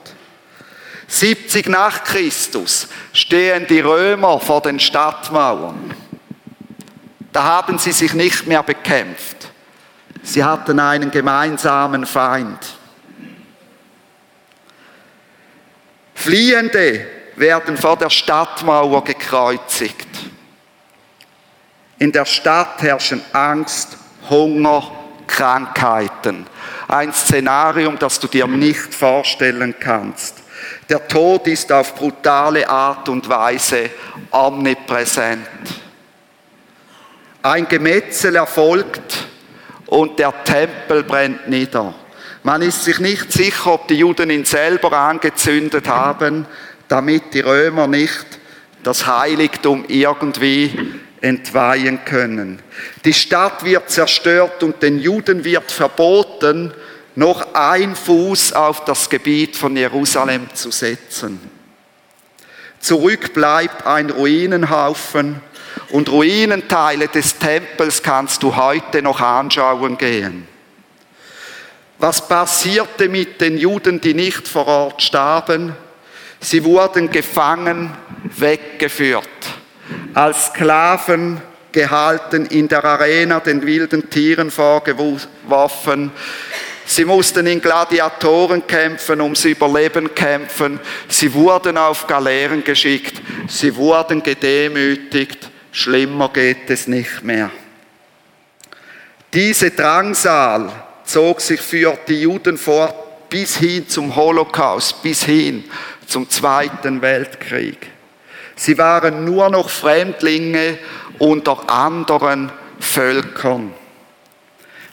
70 1.07 1.69
nach 1.69 2.05
Christus 2.05 2.89
stehen 3.13 3.67
die 3.67 3.81
Römer 3.81 4.41
vor 4.41 4.61
den 4.61 4.79
Stadtmauern. 4.79 5.95
Da 7.33 7.45
haben 7.45 7.79
sie 7.79 7.93
sich 7.93 8.15
nicht 8.15 8.47
mehr 8.47 8.63
bekämpft. 8.63 9.38
Sie 10.29 10.45
hatten 10.45 10.79
einen 10.79 11.11
gemeinsamen 11.11 12.05
Feind. 12.05 12.59
Fliehende 16.15 17.07
werden 17.37 17.79
vor 17.79 17.97
der 17.97 18.11
Stadtmauer 18.11 19.05
gekreuzigt. 19.05 20.07
In 21.99 22.13
der 22.13 22.27
Stadt 22.27 22.83
herrschen 22.83 23.23
Angst, 23.33 23.97
Hunger, 24.29 24.93
Krankheiten. 25.27 26.47
Ein 26.89 27.15
Szenarium, 27.15 27.99
das 27.99 28.21
du 28.21 28.27
dir 28.27 28.47
nicht 28.47 28.95
vorstellen 28.95 29.77
kannst. 29.81 30.43
Der 30.91 31.09
Tod 31.09 31.47
ist 31.47 31.73
auf 31.73 31.95
brutale 31.95 32.69
Art 32.69 33.09
und 33.09 33.27
Weise 33.31 33.89
omnipräsent. 34.31 35.49
Ein 37.43 37.67
Gemetzel 37.67 38.37
erfolgt 38.37 39.28
und 39.89 40.19
der 40.19 40.45
Tempel 40.45 41.03
brennt 41.03 41.49
nieder. 41.49 41.95
Man 42.43 42.63
ist 42.63 42.85
sich 42.85 43.01
nicht 43.01 43.33
sicher, 43.33 43.75
ob 43.75 43.89
die 43.89 43.97
Juden 43.97 44.31
ihn 44.31 44.45
selber 44.45 44.93
angezündet 44.93 45.89
haben, 45.89 46.47
damit 46.89 47.35
die 47.35 47.41
Römer 47.41 47.87
nicht 47.87 48.27
das 48.83 49.07
Heiligtum 49.07 49.85
irgendwie 49.89 50.79
entweihen 51.21 52.05
können. 52.05 52.61
Die 53.05 53.13
Stadt 53.13 53.65
wird 53.65 53.91
zerstört 53.91 54.63
und 54.63 54.83
den 54.83 54.99
Juden 54.99 55.45
wird 55.45 55.71
verboten, 55.73 56.73
noch 57.17 57.55
ein 57.55 57.97
Fuß 57.97 58.53
auf 58.53 58.85
das 58.85 59.11
Gebiet 59.11 59.57
von 59.57 59.77
Jerusalem 59.77 60.49
zu 60.55 60.71
setzen. 60.71 61.41
Zurück 62.79 63.35
bleibt 63.35 63.87
ein 63.87 64.11
Ruinenhaufen 64.11 65.41
und 65.91 66.11
Ruinenteile 66.11 67.09
des 67.09 67.39
Tempels 67.39 68.03
kannst 68.03 68.43
du 68.43 68.57
heute 68.57 69.03
noch 69.03 69.21
anschauen 69.21 69.99
gehen. 69.99 70.47
Was 71.99 72.27
passierte 72.29 73.09
mit 73.09 73.41
den 73.41 73.59
Juden, 73.59 74.01
die 74.01 74.15
nicht 74.15 74.47
vor 74.47 74.67
Ort 74.67 75.03
starben? 75.03 75.75
Sie 76.41 76.63
wurden 76.63 77.11
gefangen, 77.11 77.93
weggeführt, 78.23 79.29
als 80.15 80.47
Sklaven 80.47 81.41
gehalten, 81.73 82.47
in 82.47 82.69
der 82.69 82.85
Arena 82.85 83.41
den 83.41 83.67
wilden 83.67 84.09
Tieren 84.09 84.51
vorgeworfen. 84.51 86.13
Sie 86.87 87.05
mussten 87.05 87.47
in 87.47 87.61
Gladiatoren 87.61 88.67
kämpfen, 88.67 89.21
ums 89.21 89.45
Überleben 89.45 90.15
kämpfen. 90.15 90.81
Sie 91.09 91.35
wurden 91.35 91.77
auf 91.77 92.07
Galeeren 92.07 92.65
geschickt. 92.65 93.21
Sie 93.47 93.75
wurden 93.77 94.23
gedemütigt. 94.23 95.48
Schlimmer 95.73 96.31
geht 96.31 96.71
es 96.71 96.87
nicht 96.87 97.23
mehr. 97.23 97.51
Diese 99.33 99.71
Drangsal 99.71 100.71
zog 101.05 101.41
sich 101.41 101.61
für 101.61 101.99
die 102.09 102.23
Juden 102.23 102.57
fort 102.57 103.29
bis 103.29 103.57
hin 103.57 103.89
zum 103.89 104.15
Holocaust, 104.17 105.03
bis 105.03 105.25
hin 105.25 105.65
zum 106.07 106.29
Zweiten 106.31 107.03
Weltkrieg. 107.03 107.89
Sie 108.57 108.77
waren 108.79 109.25
nur 109.25 109.51
noch 109.51 109.69
Fremdlinge 109.69 110.79
unter 111.19 111.69
anderen 111.71 112.51
Völkern. 112.81 113.73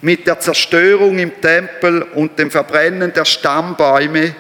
Mit 0.02 0.28
der 0.28 0.40
Zerstörung 0.40 1.18
im 1.18 1.42
Tempel 1.42 2.04
und 2.04 2.38
dem 2.38 2.52
Verbrennen 2.52 3.14
der 3.14 3.26
Stammbäume 3.26 4.36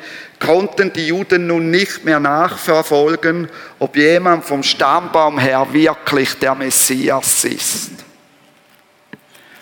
konnten 0.45 0.93
die 0.93 1.07
Juden 1.07 1.47
nun 1.47 1.71
nicht 1.71 2.05
mehr 2.05 2.19
nachverfolgen, 2.19 3.49
ob 3.79 3.95
jemand 3.95 4.45
vom 4.45 4.61
Stammbaum 4.61 5.39
her 5.39 5.67
wirklich 5.71 6.37
der 6.37 6.53
Messias 6.53 7.43
ist. 7.45 7.91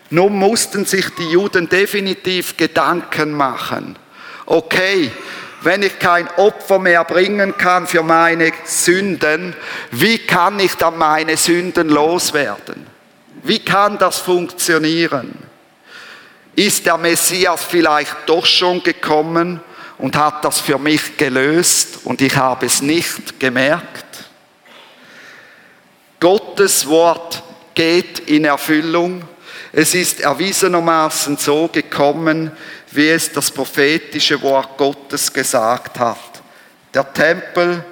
Nun 0.10 0.38
mussten 0.38 0.86
sich 0.86 1.06
die 1.18 1.30
Juden 1.30 1.70
definitiv 1.70 2.58
Gedanken 2.58 3.32
machen. 3.32 3.98
Okay, 4.46 5.10
wenn 5.62 5.84
ich 5.84 5.98
kein 6.00 6.28
Opfer 6.36 6.80
mehr 6.80 7.06
bringen 7.06 7.58
kann 7.58 7.88
für 7.88 8.04
meine 8.04 8.52
Sünden, 8.66 9.56
wie 9.92 10.18
kann 10.18 10.60
ich 10.60 10.76
dann 10.76 10.98
meine 10.98 11.38
Sünden 11.38 11.88
loswerden? 11.88 12.86
Wie 13.44 13.60
kann 13.60 13.98
das 13.98 14.20
funktionieren? 14.20 15.34
Ist 16.56 16.86
der 16.86 16.98
Messias 16.98 17.64
vielleicht 17.64 18.16
doch 18.26 18.46
schon 18.46 18.84
gekommen 18.84 19.62
und 20.04 20.18
hat 20.18 20.44
das 20.44 20.60
für 20.60 20.78
mich 20.78 21.16
gelöst 21.16 22.00
und 22.04 22.22
ich 22.22 22.36
habe 22.36 22.66
es 22.66 22.82
nicht 22.82 23.40
gemerkt? 23.40 24.26
Gottes 26.20 26.86
Wort 26.90 27.42
geht 27.74 28.20
in 28.20 28.44
Erfüllung. 28.44 29.24
Es 29.72 29.96
ist 29.96 30.20
erwiesenermaßen 30.20 31.38
so 31.38 31.70
gekommen, 31.70 32.52
wie 32.92 33.08
es 33.08 33.32
das 33.32 33.50
prophetische 33.50 34.42
Wort 34.42 34.78
Gottes 34.78 35.32
gesagt 35.32 35.98
hat. 35.98 36.44
Der 36.94 37.14
Tempel 37.14 37.86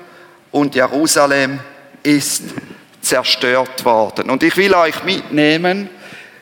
und 0.51 0.75
Jerusalem 0.75 1.61
ist 2.03 2.43
zerstört 3.01 3.85
worden. 3.85 4.29
Und 4.29 4.43
ich 4.43 4.57
will 4.57 4.73
euch 4.73 5.01
mitnehmen 5.05 5.89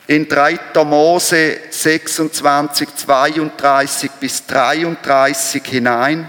in 0.10 0.28
3. 0.28 0.58
Mose 0.86 1.60
26, 1.70 2.96
32 2.96 4.10
bis 4.20 4.44
33 4.48 5.62
hinein. 5.64 6.28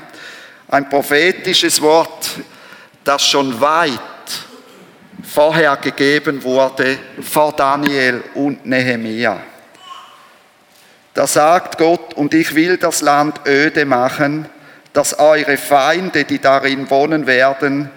Ein 0.69 0.87
prophetisches 0.91 1.81
Wort, 1.81 2.29
das 3.05 3.25
schon 3.25 3.59
weit 3.59 3.99
vorher 5.23 5.79
gegeben 5.79 6.45
wurde 6.45 6.99
vor 7.23 7.55
Daniel 7.55 8.23
und 8.35 8.67
Nehemia. 8.67 9.41
Da 11.15 11.27
sagt 11.27 11.79
Gott, 11.79 12.13
und 12.13 12.35
ich 12.35 12.55
will 12.55 12.77
das 12.77 13.01
Land 13.01 13.41
öde 13.47 13.87
machen, 13.87 14.47
dass 14.93 15.19
eure 15.19 15.57
Feinde, 15.57 16.25
die 16.25 16.39
darin 16.39 16.91
wohnen 16.91 17.27
werden, 17.27 17.89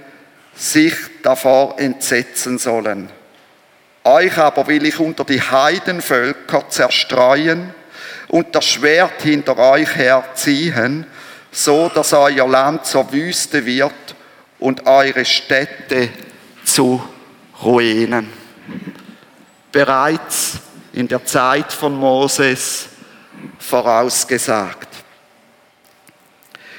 sich 0.55 0.95
davor 1.23 1.77
entsetzen 1.77 2.57
sollen. 2.57 3.09
Euch 4.03 4.37
aber 4.37 4.67
will 4.67 4.85
ich 4.85 4.99
unter 4.99 5.23
die 5.23 5.41
Heidenvölker 5.41 6.67
zerstreuen 6.69 7.73
und 8.27 8.53
das 8.53 8.65
Schwert 8.65 9.21
hinter 9.21 9.57
euch 9.57 9.95
herziehen, 9.95 11.05
so 11.51 11.89
dass 11.89 12.11
euer 12.11 12.47
Land 12.47 12.85
zur 12.85 13.11
Wüste 13.13 13.65
wird 13.65 13.93
und 14.59 14.85
eure 14.87 15.23
Städte 15.23 16.09
zu 16.65 17.01
Ruinen. 17.63 18.29
Bereits 19.71 20.59
in 20.91 21.07
der 21.07 21.23
Zeit 21.25 21.71
von 21.71 21.95
Moses 21.95 22.87
vorausgesagt. 23.57 24.89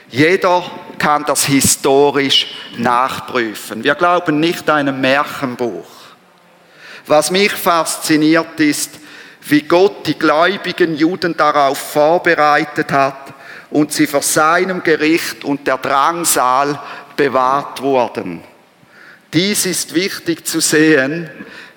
Jeder 0.09 0.63
kann 0.99 1.25
das 1.25 1.45
historisch 1.45 2.47
nachprüfen. 2.77 3.83
Wir 3.83 3.95
glauben 3.95 4.41
nicht 4.41 4.69
einem 4.71 5.01
Märchenbuch. 5.01 6.04
Was 7.07 7.31
mich 7.31 7.53
fasziniert 7.53 8.59
ist, 8.61 8.91
wie 9.43 9.63
Gott 9.63 10.07
die 10.07 10.19
gläubigen 10.19 10.97
Juden 10.97 11.37
darauf 11.37 11.79
vorbereitet 11.79 12.91
hat 12.93 13.35
und 13.71 13.93
sie 13.93 14.07
vor 14.07 14.23
seinem 14.23 14.83
Gericht 14.83 15.45
und 15.45 15.67
der 15.67 15.79
Drangsal 15.79 16.81
bewahrt 17.17 17.83
wurden. 17.83 18.43
Dies 19.33 19.67
ist 19.67 19.95
wichtig 19.95 20.47
zu 20.47 20.61
sehen, 20.61 21.29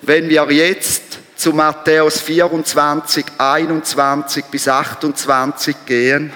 wenn 0.02 0.28
wir 0.28 0.50
jetzt 0.50 1.18
zu 1.36 1.52
Matthäus 1.52 2.20
24, 2.20 3.24
21 3.36 4.44
bis 4.46 4.66
28 4.66 5.76
gehen. 5.86 6.32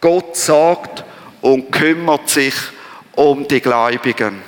Gott 0.00 0.36
sorgt 0.36 1.04
und 1.40 1.70
kümmert 1.70 2.28
sich 2.28 2.54
um 3.14 3.46
die 3.46 3.60
Gläubigen. 3.60 4.42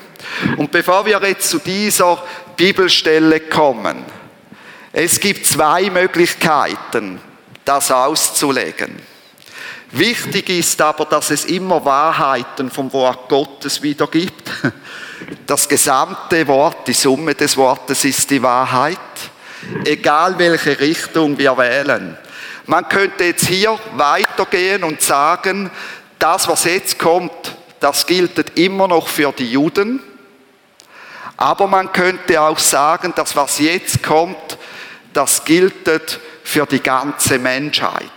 Und 0.57 0.71
bevor 0.73 1.05
wir 1.07 1.21
jetzt 1.23 1.51
zu 1.51 1.59
dieser 1.59 2.23
Bibelstelle 2.57 3.41
kommen, 3.41 4.05
es 4.93 5.19
gibt 5.21 5.47
zwei 5.47 5.91
Möglichkeiten, 5.91 7.21
das 7.65 7.91
auszulegen. 7.91 8.95
Wichtig 9.91 10.49
ist 10.49 10.81
aber, 10.81 11.05
dass 11.05 11.31
es 11.31 11.45
immer 11.45 11.85
Wahrheiten 11.85 12.71
vom 12.71 12.93
Wort 12.93 13.29
Gottes 13.29 13.83
wieder 13.83 14.07
gibt. 14.07 14.51
Das 15.47 15.69
gesamte 15.69 16.47
Wort, 16.49 16.87
die 16.87 16.93
Summe 16.93 17.35
des 17.35 17.57
Wortes 17.57 18.05
ist 18.05 18.31
die 18.31 18.43
Wahrheit 18.43 18.99
egal 19.85 20.39
welche 20.39 20.79
Richtung 20.79 21.39
wir 21.39 21.57
wählen. 21.57 22.17
Man 22.67 22.89
könnte 22.89 23.25
jetzt 23.25 23.47
hier 23.47 23.79
weitergehen 23.97 24.85
und 24.85 25.01
sagen, 25.01 25.71
das, 26.19 26.49
was 26.49 26.65
jetzt 26.65 26.99
kommt, 26.99 27.57
das 27.81 28.07
gilt 28.07 28.59
immer 28.59 28.89
noch 28.89 29.09
für 29.09 29.33
die 29.33 29.51
Juden. 29.51 30.01
Aber 31.37 31.67
man 31.67 31.93
könnte 31.93 32.41
auch 32.41 32.59
sagen, 32.59 33.13
das, 33.17 33.35
was 33.35 33.59
jetzt 33.59 34.03
kommt, 34.03 34.59
das 35.13 35.45
gilt 35.45 36.21
für 36.43 36.67
die 36.67 36.81
ganze 36.81 37.39
Menschheit. 37.39 38.11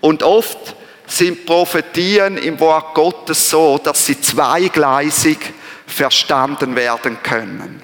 Und 0.00 0.22
oft 0.22 0.76
sind 1.06 1.46
Prophetien 1.46 2.36
im 2.38 2.58
Wort 2.60 2.94
Gottes 2.94 3.50
so, 3.50 3.78
dass 3.78 4.06
sie 4.06 4.20
zweigleisig 4.20 5.38
verstanden 5.86 6.76
werden 6.76 7.18
können. 7.22 7.80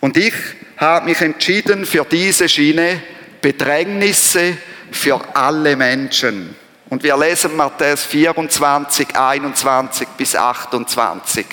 Und 0.00 0.16
ich 0.16 0.34
habe 0.76 1.06
mich 1.06 1.20
entschieden 1.20 1.84
für 1.84 2.04
diese 2.04 2.48
Schiene 2.48 3.02
Bedrängnisse 3.40 4.56
für 4.90 5.20
alle 5.34 5.76
Menschen. 5.76 6.54
Und 6.90 7.02
wir 7.02 7.18
lesen 7.18 7.54
Matthäus 7.54 8.04
24, 8.04 9.14
21 9.14 10.08
bis 10.16 10.34
28. 10.34 11.46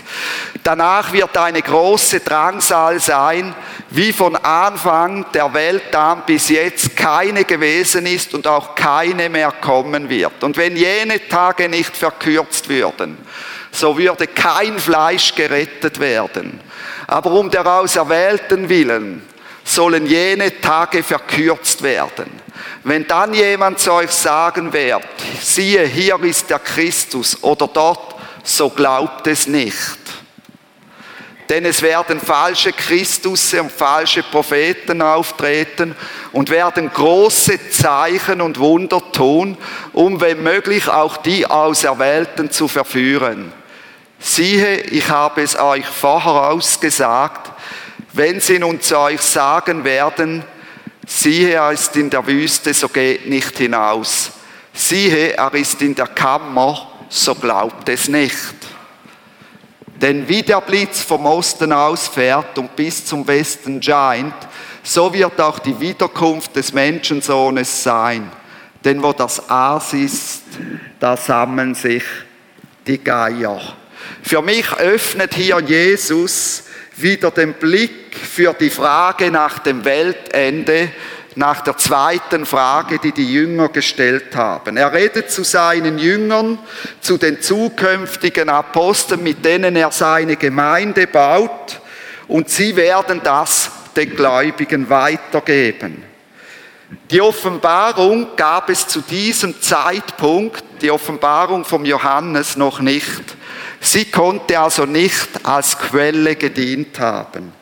Danach 0.64 1.12
wird 1.12 1.38
eine 1.38 1.62
große 1.62 2.22
Drangsal 2.22 3.02
sein, 3.02 3.54
wie 3.90 4.14
von 4.14 4.38
Anfang 4.38 5.26
der 5.34 5.54
Welt 5.54 5.94
an 5.94 6.24
bis 6.26 6.48
jetzt 6.48 6.96
keine 6.96 7.44
gewesen 7.44 8.06
ist 8.06 8.34
und 8.34 8.48
auch 8.48 8.76
keine 8.76 9.30
mehr 9.30 9.52
kommen 9.52 10.10
wird. 10.10 10.42
Und 10.42 10.56
wenn 10.56 10.78
jene 10.78 11.28
Tage 11.28 11.68
nicht 11.68 11.98
verkürzt 11.98 12.70
würden, 12.70 13.18
so 13.72 13.98
würde 13.98 14.28
kein 14.28 14.80
Fleisch 14.80 15.36
gerettet 15.36 16.00
werden. 16.00 16.62
Aber 17.08 17.32
um 17.32 17.50
der 17.50 17.68
Auserwählten 17.68 18.70
willen 18.70 19.22
sollen 19.66 20.06
jene 20.06 20.62
Tage 20.62 21.04
verkürzt 21.04 21.84
werden. 21.84 22.45
Wenn 22.84 23.08
dann 23.08 23.34
jemand 23.34 23.80
zu 23.80 23.92
euch 23.94 24.12
sagen 24.12 24.72
wird, 24.74 25.04
siehe, 25.42 25.86
hier 25.86 26.22
ist 26.24 26.50
der 26.50 26.60
Christus 26.60 27.42
oder 27.44 27.68
dort, 27.68 28.16
so 28.44 28.70
glaubt 28.70 29.28
es 29.28 29.48
nicht. 29.48 29.98
Denn 31.50 31.66
es 31.66 31.82
werden 31.82 32.20
falsche 32.20 32.74
Christusse 32.74 33.62
und 33.62 33.72
falsche 33.72 34.24
Propheten 34.24 35.02
auftreten 35.02 35.96
und 36.32 36.50
werden 36.50 36.92
große 36.92 37.70
Zeichen 37.70 38.42
und 38.42 38.60
Wunder 38.60 39.02
tun, 39.12 39.58
um 39.94 40.20
wenn 40.22 40.42
möglich 40.42 40.88
auch 40.88 41.18
die 41.18 41.46
Auserwählten 41.46 42.50
zu 42.50 42.68
verführen. 42.68 43.54
Siehe, 44.18 44.78
ich 44.78 45.10
habe 45.10 45.44
es 45.44 45.56
euch 45.58 45.86
vorher 45.86 46.50
ausgesagt, 46.50 47.52
wenn 48.14 48.40
sie 48.40 48.58
nun 48.58 48.82
zu 48.82 48.98
euch 48.98 49.22
sagen 49.22 49.84
werden, 49.84 50.44
Siehe, 51.06 51.52
er 51.52 51.72
ist 51.72 51.96
in 51.96 52.10
der 52.10 52.26
Wüste, 52.26 52.74
so 52.74 52.90
geht 52.90 53.28
nicht 53.28 53.58
hinaus. 53.58 54.32
Siehe, 54.74 55.34
er 55.34 55.54
ist 55.54 55.82
in 55.82 55.96
der 55.96 56.08
Kammer, 56.08 56.92
so 57.10 57.36
glaubt 57.36 57.88
es 57.90 58.08
nicht. 58.08 58.56
Denn 60.02 60.28
wie 60.28 60.42
der 60.42 60.62
Blitz 60.62 61.02
vom 61.02 61.26
Osten 61.26 61.72
ausfährt 61.72 62.58
und 62.58 62.76
bis 62.76 63.06
zum 63.06 63.26
Westen 63.28 63.82
scheint, 63.82 64.36
so 64.84 65.14
wird 65.14 65.40
auch 65.40 65.60
die 65.60 65.80
Wiederkunft 65.80 66.56
des 66.56 66.74
Menschensohnes 66.74 67.84
sein. 67.84 68.30
Denn 68.84 69.02
wo 69.02 69.14
das 69.14 69.50
Aas 69.50 69.94
ist, 69.94 70.44
da 71.00 71.16
sammeln 71.16 71.74
sich 71.74 72.04
die 72.86 73.04
Geier. 73.04 73.62
Für 74.22 74.42
mich 74.42 74.72
öffnet 74.74 75.34
hier 75.34 75.60
Jesus 75.60 76.64
wieder 76.98 77.32
den 77.32 77.54
Blick 77.54 78.05
für 78.16 78.54
die 78.54 78.70
Frage 78.70 79.32
nach 79.32 79.60
dem 79.60 79.86
Weltende, 79.86 80.90
nach 81.36 81.62
der 81.62 81.78
zweiten 81.78 82.46
Frage, 82.46 83.00
die 83.00 83.12
die 83.12 83.32
Jünger 83.32 83.70
gestellt 83.70 84.36
haben. 84.36 84.78
Er 84.78 84.94
redet 84.94 85.30
zu 85.30 85.44
seinen 85.44 85.98
Jüngern, 85.98 86.60
zu 87.02 87.18
den 87.18 87.42
zukünftigen 87.42 88.50
Aposteln, 88.50 89.22
mit 89.22 89.44
denen 89.44 89.76
er 89.76 89.92
seine 89.92 90.38
Gemeinde 90.38 91.08
baut, 91.08 91.82
und 92.28 92.50
sie 92.50 92.76
werden 92.76 93.22
das 93.24 93.70
den 93.96 94.16
Gläubigen 94.16 94.90
weitergeben. 94.90 96.04
Die 97.12 97.22
Offenbarung 97.22 98.36
gab 98.36 98.70
es 98.70 98.88
zu 98.88 99.02
diesem 99.02 99.62
Zeitpunkt, 99.62 100.64
die 100.82 100.92
Offenbarung 100.92 101.66
vom 101.66 101.86
Johannes 101.86 102.58
noch 102.58 102.80
nicht. 102.80 103.24
Sie 103.80 104.06
konnte 104.06 104.60
also 104.60 104.86
nicht 104.86 105.30
als 105.44 105.78
Quelle 105.78 106.36
gedient 106.36 107.00
haben. 107.00 107.54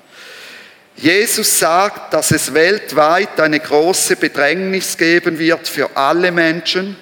Jesus 0.95 1.59
sagt, 1.59 2.13
dass 2.13 2.31
es 2.31 2.53
weltweit 2.53 3.39
eine 3.39 3.59
große 3.59 4.15
Bedrängnis 4.15 4.97
geben 4.97 5.39
wird 5.39 5.67
für 5.67 5.95
alle 5.97 6.31
Menschen, 6.31 6.95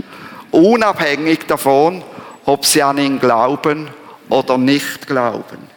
unabhängig 0.51 1.45
davon, 1.47 2.03
ob 2.45 2.65
sie 2.65 2.81
an 2.81 2.97
ihn 2.97 3.19
glauben 3.19 3.89
oder 4.29 4.57
nicht 4.57 5.07
glauben. 5.07 5.69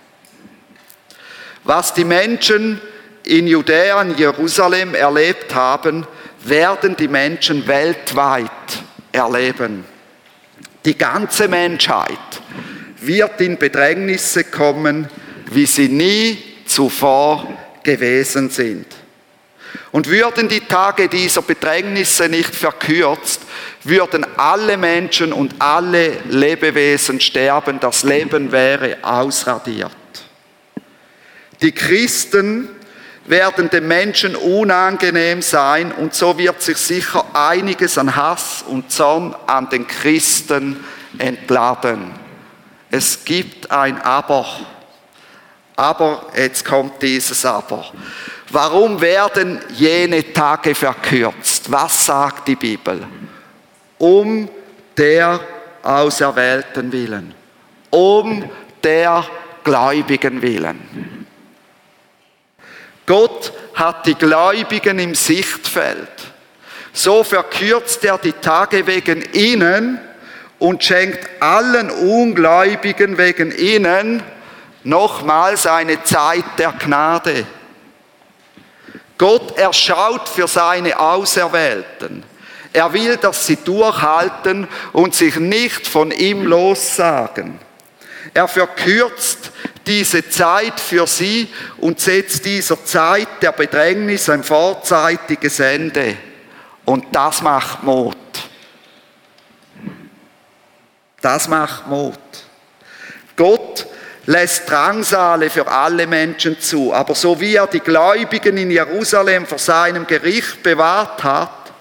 Was 1.64 1.94
die 1.94 2.04
Menschen 2.04 2.80
in 3.24 3.46
Judäa, 3.46 4.02
in 4.02 4.16
Jerusalem 4.16 4.94
erlebt 4.94 5.54
haben, 5.54 6.06
werden 6.44 6.94
die 6.96 7.08
Menschen 7.08 7.66
weltweit 7.66 8.50
erleben. 9.12 9.84
Die 10.84 10.96
ganze 10.96 11.48
Menschheit 11.48 12.18
wird 13.00 13.40
in 13.40 13.58
Bedrängnisse 13.58 14.44
kommen, 14.44 15.08
wie 15.50 15.66
sie 15.66 15.88
nie 15.88 16.38
zuvor 16.66 17.46
gewesen 17.84 18.50
sind. 18.50 18.86
Und 19.92 20.08
würden 20.08 20.48
die 20.48 20.60
Tage 20.60 21.08
dieser 21.08 21.42
Bedrängnisse 21.42 22.28
nicht 22.28 22.54
verkürzt, 22.54 23.42
würden 23.82 24.26
alle 24.36 24.76
Menschen 24.76 25.32
und 25.32 25.54
alle 25.60 26.18
Lebewesen 26.28 27.20
sterben, 27.20 27.80
das 27.80 28.02
Leben 28.02 28.50
wäre 28.50 28.98
ausradiert. 29.02 29.92
Die 31.60 31.72
Christen 31.72 32.68
werden 33.26 33.70
den 33.70 33.88
Menschen 33.88 34.36
unangenehm 34.36 35.42
sein 35.42 35.92
und 35.92 36.14
so 36.14 36.36
wird 36.38 36.60
sich 36.60 36.76
sicher 36.76 37.24
einiges 37.32 37.96
an 37.96 38.14
Hass 38.14 38.64
und 38.66 38.90
Zorn 38.90 39.34
an 39.46 39.68
den 39.70 39.86
Christen 39.86 40.84
entladen. 41.18 42.12
Es 42.90 43.24
gibt 43.24 43.70
ein 43.70 44.00
Aber. 44.00 44.46
Aber 45.76 46.26
jetzt 46.36 46.64
kommt 46.64 47.02
dieses 47.02 47.44
Aber. 47.44 47.84
Warum 48.50 49.00
werden 49.00 49.60
jene 49.70 50.32
Tage 50.32 50.74
verkürzt? 50.74 51.70
Was 51.72 52.06
sagt 52.06 52.48
die 52.48 52.56
Bibel? 52.56 53.06
Um 53.98 54.48
der 54.96 55.40
Auserwählten 55.82 56.92
willen. 56.92 57.34
Um 57.90 58.48
der 58.82 59.24
Gläubigen 59.64 60.40
willen. 60.42 61.26
Gott 63.06 63.52
hat 63.74 64.06
die 64.06 64.14
Gläubigen 64.14 64.98
im 64.98 65.14
Sichtfeld. 65.14 66.08
So 66.92 67.24
verkürzt 67.24 68.04
er 68.04 68.18
die 68.18 68.32
Tage 68.32 68.86
wegen 68.86 69.22
ihnen 69.32 69.98
und 70.58 70.84
schenkt 70.84 71.42
allen 71.42 71.90
Ungläubigen 71.90 73.18
wegen 73.18 73.50
ihnen 73.50 74.22
nochmals 74.84 75.66
eine 75.66 76.02
Zeit 76.04 76.44
der 76.58 76.72
Gnade. 76.72 77.46
Gott 79.18 79.56
erschaut 79.56 80.28
für 80.28 80.48
seine 80.48 80.98
Auserwählten. 80.98 82.24
Er 82.72 82.92
will, 82.92 83.16
dass 83.16 83.46
sie 83.46 83.56
durchhalten 83.56 84.66
und 84.92 85.14
sich 85.14 85.36
nicht 85.36 85.86
von 85.86 86.10
ihm 86.10 86.44
lossagen. 86.44 87.58
Er 88.32 88.48
verkürzt 88.48 89.52
diese 89.86 90.28
Zeit 90.28 90.80
für 90.80 91.06
sie 91.06 91.48
und 91.78 92.00
setzt 92.00 92.44
dieser 92.44 92.84
Zeit 92.84 93.28
der 93.42 93.52
Bedrängnis 93.52 94.28
ein 94.28 94.42
vorzeitiges 94.42 95.60
Ende. 95.60 96.16
Und 96.84 97.06
das 97.12 97.42
macht 97.42 97.82
Mut. 97.82 98.16
Das 101.20 101.48
macht 101.48 101.86
Mut. 101.86 102.18
Gott 103.36 103.86
lässt 104.26 104.68
Drangsale 104.70 105.50
für 105.50 105.66
alle 105.66 106.06
Menschen 106.06 106.58
zu, 106.60 106.92
aber 106.92 107.14
so 107.14 107.40
wie 107.40 107.56
er 107.56 107.66
die 107.66 107.80
Gläubigen 107.80 108.56
in 108.56 108.70
Jerusalem 108.70 109.46
vor 109.46 109.58
seinem 109.58 110.06
Gericht 110.06 110.62
bewahrt 110.62 111.22
hat, 111.22 111.72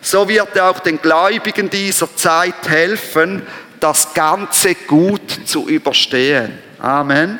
so 0.00 0.28
wird 0.28 0.56
er 0.56 0.70
auch 0.70 0.80
den 0.80 1.00
Gläubigen 1.00 1.68
dieser 1.68 2.14
Zeit 2.16 2.68
helfen, 2.68 3.42
das 3.80 4.14
Ganze 4.14 4.74
gut 4.74 5.46
zu 5.46 5.68
überstehen. 5.68 6.58
Amen. 6.78 7.38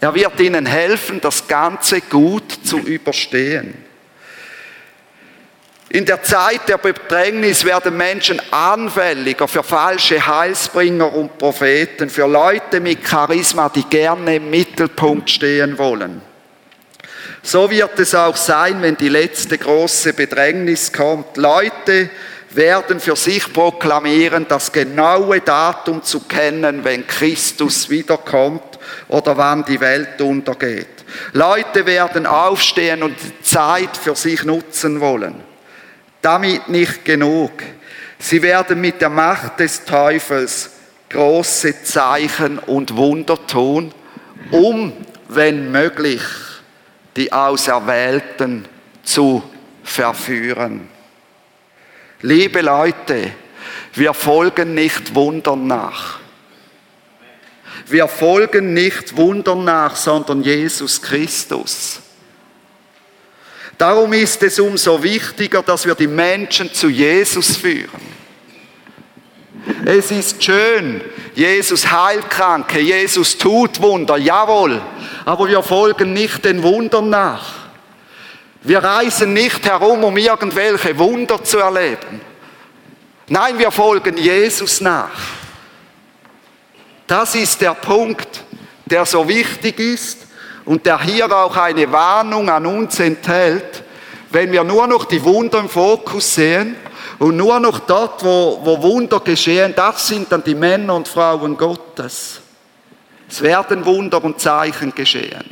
Er 0.00 0.14
wird 0.14 0.40
ihnen 0.40 0.66
helfen, 0.66 1.20
das 1.20 1.46
Ganze 1.46 2.00
gut 2.02 2.50
zu 2.64 2.78
überstehen. 2.78 3.83
In 5.90 6.06
der 6.06 6.22
Zeit 6.22 6.68
der 6.68 6.78
Bedrängnis 6.78 7.64
werden 7.64 7.96
Menschen 7.96 8.40
anfälliger 8.50 9.46
für 9.46 9.62
falsche 9.62 10.26
Heilsbringer 10.26 11.12
und 11.12 11.38
Propheten, 11.38 12.08
für 12.08 12.26
Leute 12.26 12.80
mit 12.80 13.06
Charisma, 13.06 13.68
die 13.68 13.84
gerne 13.84 14.36
im 14.36 14.50
Mittelpunkt 14.50 15.30
stehen 15.30 15.78
wollen. 15.78 16.22
So 17.42 17.70
wird 17.70 17.98
es 17.98 18.14
auch 18.14 18.36
sein, 18.36 18.80
wenn 18.80 18.96
die 18.96 19.10
letzte 19.10 19.58
große 19.58 20.14
Bedrängnis 20.14 20.92
kommt. 20.92 21.36
Leute 21.36 22.08
werden 22.50 22.98
für 23.00 23.16
sich 23.16 23.52
proklamieren, 23.52 24.46
das 24.48 24.72
genaue 24.72 25.40
Datum 25.40 26.02
zu 26.02 26.20
kennen, 26.20 26.82
wenn 26.84 27.06
Christus 27.06 27.90
wiederkommt 27.90 28.78
oder 29.08 29.36
wann 29.36 29.64
die 29.64 29.80
Welt 29.80 30.20
untergeht. 30.22 30.88
Leute 31.32 31.84
werden 31.84 32.26
aufstehen 32.26 33.02
und 33.02 33.14
die 33.22 33.42
Zeit 33.42 33.96
für 33.96 34.16
sich 34.16 34.44
nutzen 34.44 35.00
wollen. 35.00 35.53
Damit 36.24 36.70
nicht 36.70 37.04
genug. 37.04 37.52
Sie 38.18 38.40
werden 38.40 38.80
mit 38.80 38.98
der 39.02 39.10
Macht 39.10 39.60
des 39.60 39.84
Teufels 39.84 40.70
große 41.10 41.82
Zeichen 41.82 42.58
und 42.60 42.96
Wunder 42.96 43.46
tun, 43.46 43.92
um, 44.50 44.94
wenn 45.28 45.70
möglich, 45.70 46.22
die 47.14 47.30
Auserwählten 47.30 48.66
zu 49.02 49.42
verführen. 49.82 50.88
Liebe 52.22 52.62
Leute, 52.62 53.32
Wir 53.96 54.14
folgen 54.14 54.74
nicht 54.74 55.14
Wundern 55.14 55.66
nach. 55.66 56.18
Wir 57.86 58.08
folgen 58.08 58.72
nicht 58.72 59.16
Wundern 59.16 59.64
nach, 59.64 59.94
sondern 59.94 60.42
Jesus 60.42 61.00
Christus. 61.00 62.00
Darum 63.78 64.12
ist 64.12 64.42
es 64.42 64.58
umso 64.58 65.02
wichtiger, 65.02 65.62
dass 65.62 65.84
wir 65.86 65.94
die 65.94 66.06
Menschen 66.06 66.72
zu 66.72 66.88
Jesus 66.88 67.56
führen. 67.56 68.14
Es 69.84 70.10
ist 70.10 70.42
schön, 70.42 71.00
Jesus 71.34 71.90
heilt 71.90 72.28
Kranke, 72.30 72.80
Jesus 72.80 73.36
tut 73.36 73.80
Wunder, 73.80 74.16
jawohl, 74.16 74.80
aber 75.24 75.48
wir 75.48 75.62
folgen 75.62 76.12
nicht 76.12 76.44
den 76.44 76.62
Wundern 76.62 77.08
nach. 77.10 77.64
Wir 78.62 78.82
reisen 78.82 79.32
nicht 79.32 79.64
herum, 79.64 80.04
um 80.04 80.16
irgendwelche 80.16 80.96
Wunder 80.98 81.42
zu 81.42 81.58
erleben. 81.58 82.20
Nein, 83.28 83.58
wir 83.58 83.70
folgen 83.70 84.16
Jesus 84.16 84.80
nach. 84.80 85.10
Das 87.06 87.34
ist 87.34 87.60
der 87.60 87.74
Punkt, 87.74 88.42
der 88.86 89.04
so 89.04 89.26
wichtig 89.28 89.78
ist 89.78 90.23
und 90.64 90.86
der 90.86 91.00
hier 91.02 91.30
auch 91.30 91.56
eine 91.56 91.90
Warnung 91.90 92.48
an 92.48 92.66
uns 92.66 92.98
enthält, 93.00 93.82
wenn 94.30 94.50
wir 94.50 94.64
nur 94.64 94.86
noch 94.86 95.04
die 95.04 95.22
Wunder 95.22 95.60
im 95.60 95.68
Fokus 95.68 96.34
sehen 96.34 96.76
und 97.18 97.36
nur 97.36 97.60
noch 97.60 97.80
dort, 97.80 98.24
wo, 98.24 98.60
wo 98.62 98.82
Wunder 98.82 99.20
geschehen, 99.20 99.74
das 99.76 100.08
sind 100.08 100.30
dann 100.32 100.42
die 100.42 100.54
Männer 100.54 100.94
und 100.94 101.06
Frauen 101.06 101.56
Gottes. 101.56 102.40
Es 103.28 103.42
werden 103.42 103.84
Wunder 103.84 104.22
und 104.22 104.40
Zeichen 104.40 104.94
geschehen. 104.94 105.44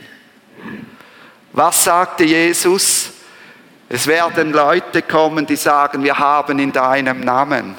Was 1.52 1.84
sagte 1.84 2.24
Jesus? 2.24 3.10
Es 3.88 4.06
werden 4.06 4.52
Leute 4.52 5.02
kommen, 5.02 5.46
die 5.46 5.56
sagen, 5.56 6.02
wir 6.02 6.18
haben 6.18 6.58
in 6.58 6.72
deinem 6.72 7.20
Namen. 7.20 7.74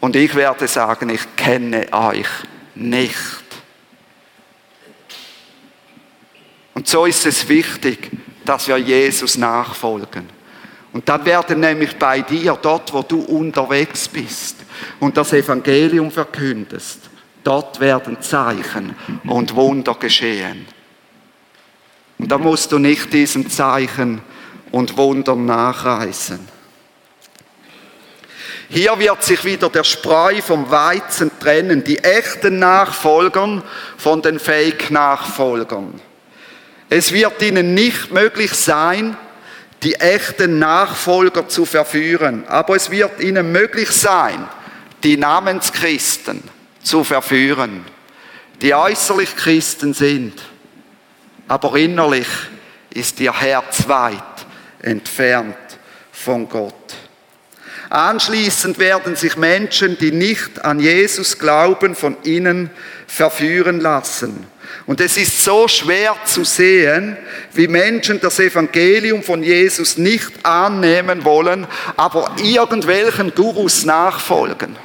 Und 0.00 0.16
ich 0.16 0.34
werde 0.34 0.66
sagen, 0.66 1.08
ich 1.10 1.36
kenne 1.36 1.86
euch 1.92 2.26
nicht. 2.74 3.41
Und 6.74 6.88
so 6.88 7.06
ist 7.06 7.26
es 7.26 7.48
wichtig, 7.48 8.10
dass 8.44 8.68
wir 8.68 8.78
Jesus 8.78 9.36
nachfolgen. 9.36 10.28
Und 10.92 11.08
dann 11.08 11.24
werden 11.24 11.60
nämlich 11.60 11.96
bei 11.96 12.20
dir, 12.20 12.58
dort 12.60 12.92
wo 12.92 13.02
du 13.02 13.20
unterwegs 13.20 14.08
bist 14.08 14.56
und 15.00 15.16
das 15.16 15.32
Evangelium 15.32 16.10
verkündest, 16.10 17.00
dort 17.44 17.80
werden 17.80 18.20
Zeichen 18.20 18.94
und 19.24 19.54
Wunder 19.54 19.94
geschehen. 19.94 20.66
Und 22.18 22.30
da 22.30 22.38
musst 22.38 22.72
du 22.72 22.78
nicht 22.78 23.12
diesen 23.12 23.48
Zeichen 23.48 24.20
und 24.70 24.96
Wundern 24.96 25.46
nachreisen. 25.46 26.46
Hier 28.68 28.98
wird 28.98 29.22
sich 29.22 29.44
wieder 29.44 29.68
der 29.68 29.84
Spreu 29.84 30.40
vom 30.40 30.70
Weizen 30.70 31.30
trennen, 31.40 31.84
die 31.84 31.98
echten 31.98 32.58
Nachfolgern 32.58 33.62
von 33.98 34.22
den 34.22 34.38
Fake-Nachfolgern. 34.38 36.00
Es 36.94 37.10
wird 37.10 37.40
ihnen 37.40 37.72
nicht 37.72 38.12
möglich 38.12 38.52
sein, 38.52 39.16
die 39.82 39.94
echten 39.94 40.58
Nachfolger 40.58 41.48
zu 41.48 41.64
verführen. 41.64 42.44
Aber 42.48 42.76
es 42.76 42.90
wird 42.90 43.18
ihnen 43.18 43.50
möglich 43.50 43.90
sein, 43.90 44.46
die 45.02 45.16
Namenschristen 45.16 46.42
zu 46.82 47.02
verführen, 47.02 47.86
die 48.60 48.74
äußerlich 48.74 49.34
Christen 49.36 49.94
sind, 49.94 50.34
aber 51.48 51.74
innerlich 51.76 52.28
ist 52.90 53.18
ihr 53.20 53.40
Herz 53.40 53.88
weit 53.88 54.22
entfernt 54.82 55.56
von 56.12 56.46
Gott. 56.46 56.74
Anschließend 57.88 58.78
werden 58.78 59.16
sich 59.16 59.38
Menschen, 59.38 59.96
die 59.96 60.12
nicht 60.12 60.62
an 60.62 60.78
Jesus 60.78 61.38
glauben, 61.38 61.94
von 61.94 62.18
ihnen 62.24 62.68
verführen 63.06 63.80
lassen. 63.80 64.46
Und 64.86 65.00
es 65.00 65.16
ist 65.16 65.44
so 65.44 65.68
schwer 65.68 66.16
zu 66.24 66.44
sehen, 66.44 67.16
wie 67.52 67.68
Menschen 67.68 68.20
das 68.20 68.38
Evangelium 68.38 69.22
von 69.22 69.42
Jesus 69.42 69.96
nicht 69.96 70.44
annehmen 70.44 71.24
wollen, 71.24 71.66
aber 71.96 72.30
irgendwelchen 72.42 73.34
Gurus 73.34 73.84
nachfolgen. 73.84 74.76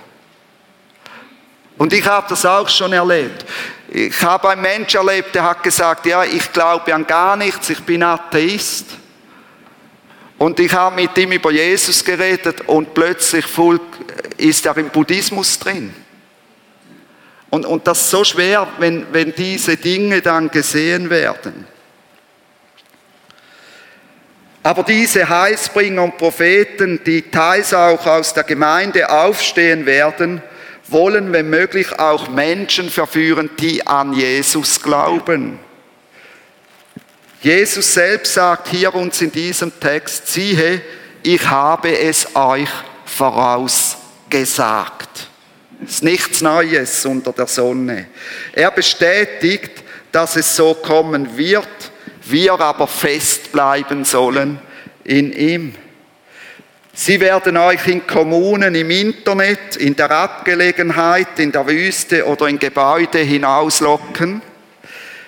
Und 1.78 1.93
ich 1.93 2.06
habe 2.06 2.28
das 2.30 2.45
auch 2.45 2.69
schon 2.69 2.93
erlebt. 2.93 3.45
Ich 3.89 4.21
habe 4.21 4.50
einen 4.50 4.62
Menschen 4.62 4.97
erlebt, 4.97 5.34
der 5.34 5.43
hat 5.43 5.63
gesagt, 5.63 6.06
ja, 6.06 6.23
ich 6.23 6.52
glaube 6.52 6.93
an 6.93 7.08
gar 7.08 7.38
nichts, 7.38 7.69
ich 7.69 7.80
bin 7.82 8.04
Atheist. 8.04 8.86
Und 10.38 10.60
ich 10.60 10.73
habe 10.73 10.95
mit 10.95 11.17
ihm 11.17 11.32
über 11.32 11.52
Jesus 11.52 12.04
geredet 12.04 12.62
und 12.67 12.93
plötzlich 12.93 13.45
ist 14.38 14.65
er 14.65 14.78
im 14.78 14.89
Buddhismus 14.89 15.58
drin. 15.58 15.93
Und, 17.49 17.65
und 17.65 17.88
das 17.88 18.01
ist 18.01 18.10
so 18.10 18.23
schwer, 18.23 18.67
wenn, 18.79 19.05
wenn 19.13 19.33
diese 19.33 19.77
Dinge 19.77 20.21
dann 20.21 20.49
gesehen 20.49 21.10
werden. 21.10 21.65
Aber 24.63 24.83
diese 24.83 25.29
Heilsbringer 25.29 26.03
und 26.03 26.17
Propheten, 26.17 26.99
die 27.05 27.21
teils 27.21 27.73
auch 27.73 28.05
aus 28.05 28.33
der 28.33 28.43
Gemeinde 28.43 29.10
aufstehen 29.10 29.86
werden, 29.86 30.41
wollen, 30.89 31.31
wenn 31.31 31.49
möglich, 31.49 31.97
auch 31.97 32.27
Menschen 32.27 32.89
verführen, 32.89 33.49
die 33.60 33.88
an 33.88 34.12
Jesus 34.12 34.81
glauben. 34.81 35.60
Jesus 37.41 37.93
selbst 37.93 38.33
sagt 38.33 38.67
hier 38.67 38.93
uns 38.93 39.21
in 39.21 39.31
diesem 39.31 39.79
Text, 39.79 40.27
siehe, 40.27 40.81
ich 41.23 41.49
habe 41.49 41.97
es 41.97 42.36
euch 42.36 42.67
vorausgesagt. 43.05 45.27
Es 45.84 45.96
ist 45.96 46.04
nichts 46.04 46.42
Neues 46.42 47.06
unter 47.06 47.32
der 47.34 47.48
Sonne. 47.48 48.08
Er 48.54 48.72
bestätigt, 48.72 49.84
dass 50.12 50.36
es 50.36 50.56
so 50.56 50.74
kommen 50.74 51.38
wird, 51.38 51.68
wir 52.26 52.60
aber 52.60 52.88
festbleiben 52.88 54.04
sollen 54.04 54.60
in 55.04 55.32
ihm. 55.32 55.76
Sie 56.94 57.20
werden 57.20 57.58
euch 57.58 57.88
in 57.88 58.08
Kommunen, 58.08 58.74
im 58.74 58.90
Internet, 58.90 59.76
in 59.76 59.96
der 59.96 60.10
Abgelegenheit, 60.10 61.38
in 61.38 61.52
der 61.52 61.68
Wüste 61.68 62.26
oder 62.26 62.48
in 62.48 62.58
Gebäude 62.58 63.20
hinauslocken. 63.20 64.42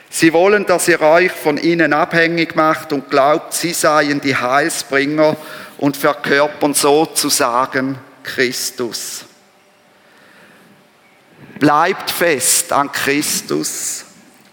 Sie 0.09 0.33
wollen, 0.33 0.65
dass 0.65 0.87
ihr 0.87 0.99
euch 0.99 1.31
von 1.31 1.59
ihnen 1.59 1.93
abhängig 1.93 2.55
macht 2.55 2.91
und 2.91 3.11
glaubt, 3.11 3.53
sie 3.53 3.73
seien 3.73 4.19
die 4.19 4.35
Heilsbringer 4.35 5.37
und 5.77 5.95
verkörpern 5.95 6.73
sozusagen 6.73 7.99
Christus. 8.23 9.28
Bleibt 11.59 12.09
fest 12.09 12.71
an 12.71 12.91
Christus 12.91 14.05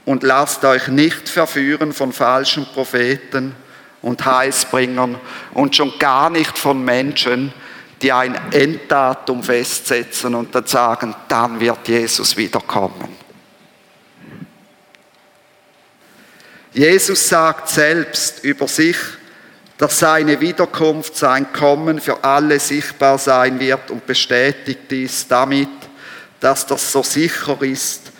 und 0.04 0.22
lasst 0.22 0.64
euch 0.64 0.88
nicht 0.88 1.28
verführen 1.28 1.92
von 1.92 2.12
falschen 2.12 2.66
Propheten 2.66 3.54
und 4.02 4.24
Heilsbringern 4.24 5.18
und 5.54 5.76
schon 5.76 5.98
gar 5.98 6.30
nicht 6.30 6.58
von 6.58 6.84
Menschen, 6.84 7.52
die 8.02 8.12
ein 8.12 8.34
Enddatum 8.52 9.42
festsetzen 9.42 10.34
und 10.34 10.54
dann 10.54 10.66
sagen, 10.66 11.14
dann 11.28 11.60
wird 11.60 11.88
Jesus 11.88 12.36
wiederkommen. 12.36 13.08
Jesus 16.72 17.28
sagt 17.28 17.70
selbst 17.70 18.44
über 18.44 18.68
sich, 18.68 18.96
dass 19.78 19.98
seine 19.98 20.40
Wiederkunft, 20.40 21.16
sein 21.16 21.52
Kommen 21.52 22.00
für 22.00 22.22
alle 22.22 22.60
sichtbar 22.60 23.18
sein 23.18 23.58
wird 23.60 23.90
und 23.90 24.06
bestätigt 24.06 24.80
dies 24.90 25.26
damit, 25.26 25.68
dass 26.40 26.66
das 26.66 26.92
so 26.92 27.02
sicher 27.02 27.60
ist, 27.62 28.12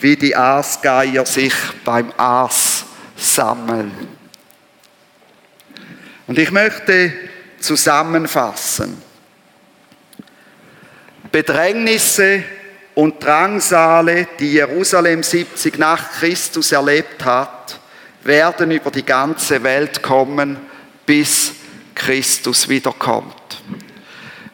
wie 0.00 0.16
die 0.16 0.34
Aasgeier 0.34 1.24
sich 1.24 1.54
beim 1.84 2.12
Aas 2.16 2.84
sammeln. 3.16 3.92
Und 6.26 6.38
ich 6.38 6.50
möchte 6.50 7.12
zusammenfassen. 7.60 9.00
Bedrängnisse 11.30 12.42
und 12.94 13.22
Drangsale, 13.24 14.28
die 14.38 14.52
Jerusalem 14.52 15.22
70 15.22 15.78
nach 15.78 16.12
Christus 16.12 16.72
erlebt 16.72 17.24
hat, 17.24 17.78
werden 18.22 18.70
über 18.70 18.90
die 18.90 19.04
ganze 19.04 19.62
Welt 19.62 20.02
kommen, 20.02 20.58
bis 21.06 21.52
Christus 21.94 22.68
wiederkommt. 22.68 23.62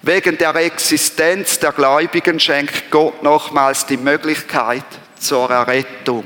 Wegen 0.08 0.38
der 0.38 0.54
Existenz 0.54 1.58
der 1.58 1.70
Gläubigen 1.72 2.40
schenkt 2.40 2.90
Gott 2.90 3.22
nochmals 3.22 3.84
die 3.84 3.98
Möglichkeit 3.98 4.86
zur 5.18 5.50
Errettung. 5.50 6.24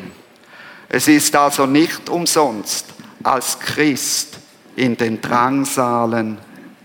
Es 0.89 1.09
ist 1.09 1.35
also 1.35 1.67
nicht 1.67 2.09
umsonst 2.09 2.87
als 3.25 3.59
Christ 3.59 4.39
in 4.77 4.97
den 4.97 5.21
Drangsalen 5.21 6.39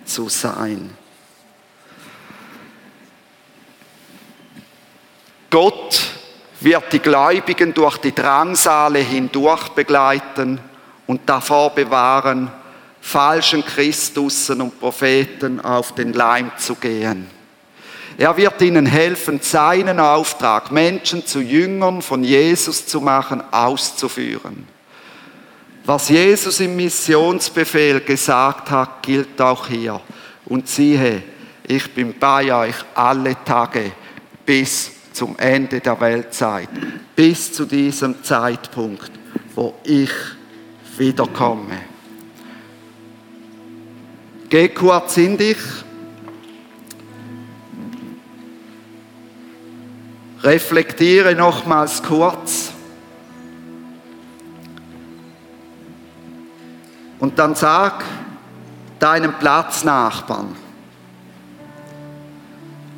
zu 0.06 0.28
sein. 0.28 0.90
Gott 5.52 6.02
wird 6.62 6.94
die 6.94 7.00
Gläubigen 7.00 7.76
durch 7.76 7.98
die 7.98 8.16
Drangsale 8.16 8.98
hindurch 9.02 9.70
begleiten 9.70 10.60
und 11.06 11.30
davor 11.30 11.76
bewahren, 11.76 12.52
falschen 13.02 13.66
Christussen 13.66 14.62
und 14.62 14.80
Propheten 14.80 15.60
auf 15.60 15.96
den 15.96 16.14
Leim 16.14 16.52
zu 16.58 16.76
gehen. 16.76 17.28
Er 18.18 18.36
wird 18.36 18.62
ihnen 18.62 18.88
helfen, 18.88 19.40
seinen 19.42 20.00
Auftrag, 20.00 20.72
Menschen 20.72 21.26
zu 21.26 21.40
Jüngern 21.40 22.02
von 22.02 22.24
Jesus 22.24 22.88
zu 22.88 23.00
machen, 23.00 23.44
auszuführen. 23.52 24.68
Was 25.86 26.10
Jesus 26.10 26.60
im 26.60 26.76
Missionsbefehl 26.76 28.02
gesagt 28.02 28.72
hat, 28.72 29.04
gilt 29.04 29.40
auch 29.40 29.68
hier. 29.68 30.02
Und 30.46 30.68
siehe, 30.68 31.22
ich 31.68 31.94
bin 31.94 32.18
bei 32.20 32.54
euch 32.54 32.76
alle 32.96 33.36
Tage 33.46 33.92
bis 34.46 34.92
zum 35.14 35.38
Ende 35.38 35.80
der 35.80 36.00
Weltzeit, 36.00 36.70
bis 37.16 37.54
zu 37.54 37.66
diesem 37.66 38.24
Zeitpunkt, 38.24 39.12
wo 39.54 39.76
ich 39.84 40.12
wiederkomme. 40.98 41.97
Geh 44.50 44.70
kurz 44.70 45.18
in 45.18 45.38
dich. 45.38 45.58
Reflektiere 50.42 51.36
nochmals 51.36 52.02
kurz. 52.04 52.72
Und 57.20 57.40
dann 57.40 57.56
sag 57.56 58.06
deinem 59.00 59.34
Platznachbarn 59.34 60.56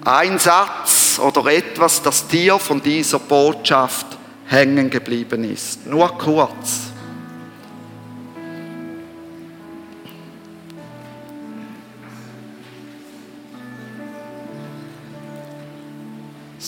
ein 0.05 0.39
Satz 0.39 1.19
oder 1.19 1.51
etwas, 1.51 2.01
das 2.01 2.27
dir 2.27 2.57
von 2.57 2.81
dieser 2.81 3.19
Botschaft 3.19 4.05
hängen 4.45 4.89
geblieben 4.89 5.43
ist. 5.43 5.85
Nur 5.85 6.17
kurz. 6.17 6.88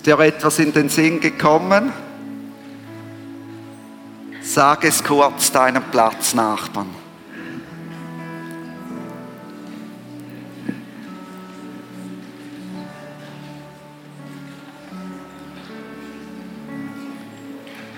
Ist 0.01 0.07
dir 0.07 0.19
etwas 0.19 0.57
in 0.57 0.73
den 0.73 0.89
Sinn 0.89 1.19
gekommen? 1.19 1.93
Sag 4.41 4.83
es 4.83 5.03
kurz 5.03 5.51
deinem 5.51 5.83
Platznachbarn. 5.83 6.89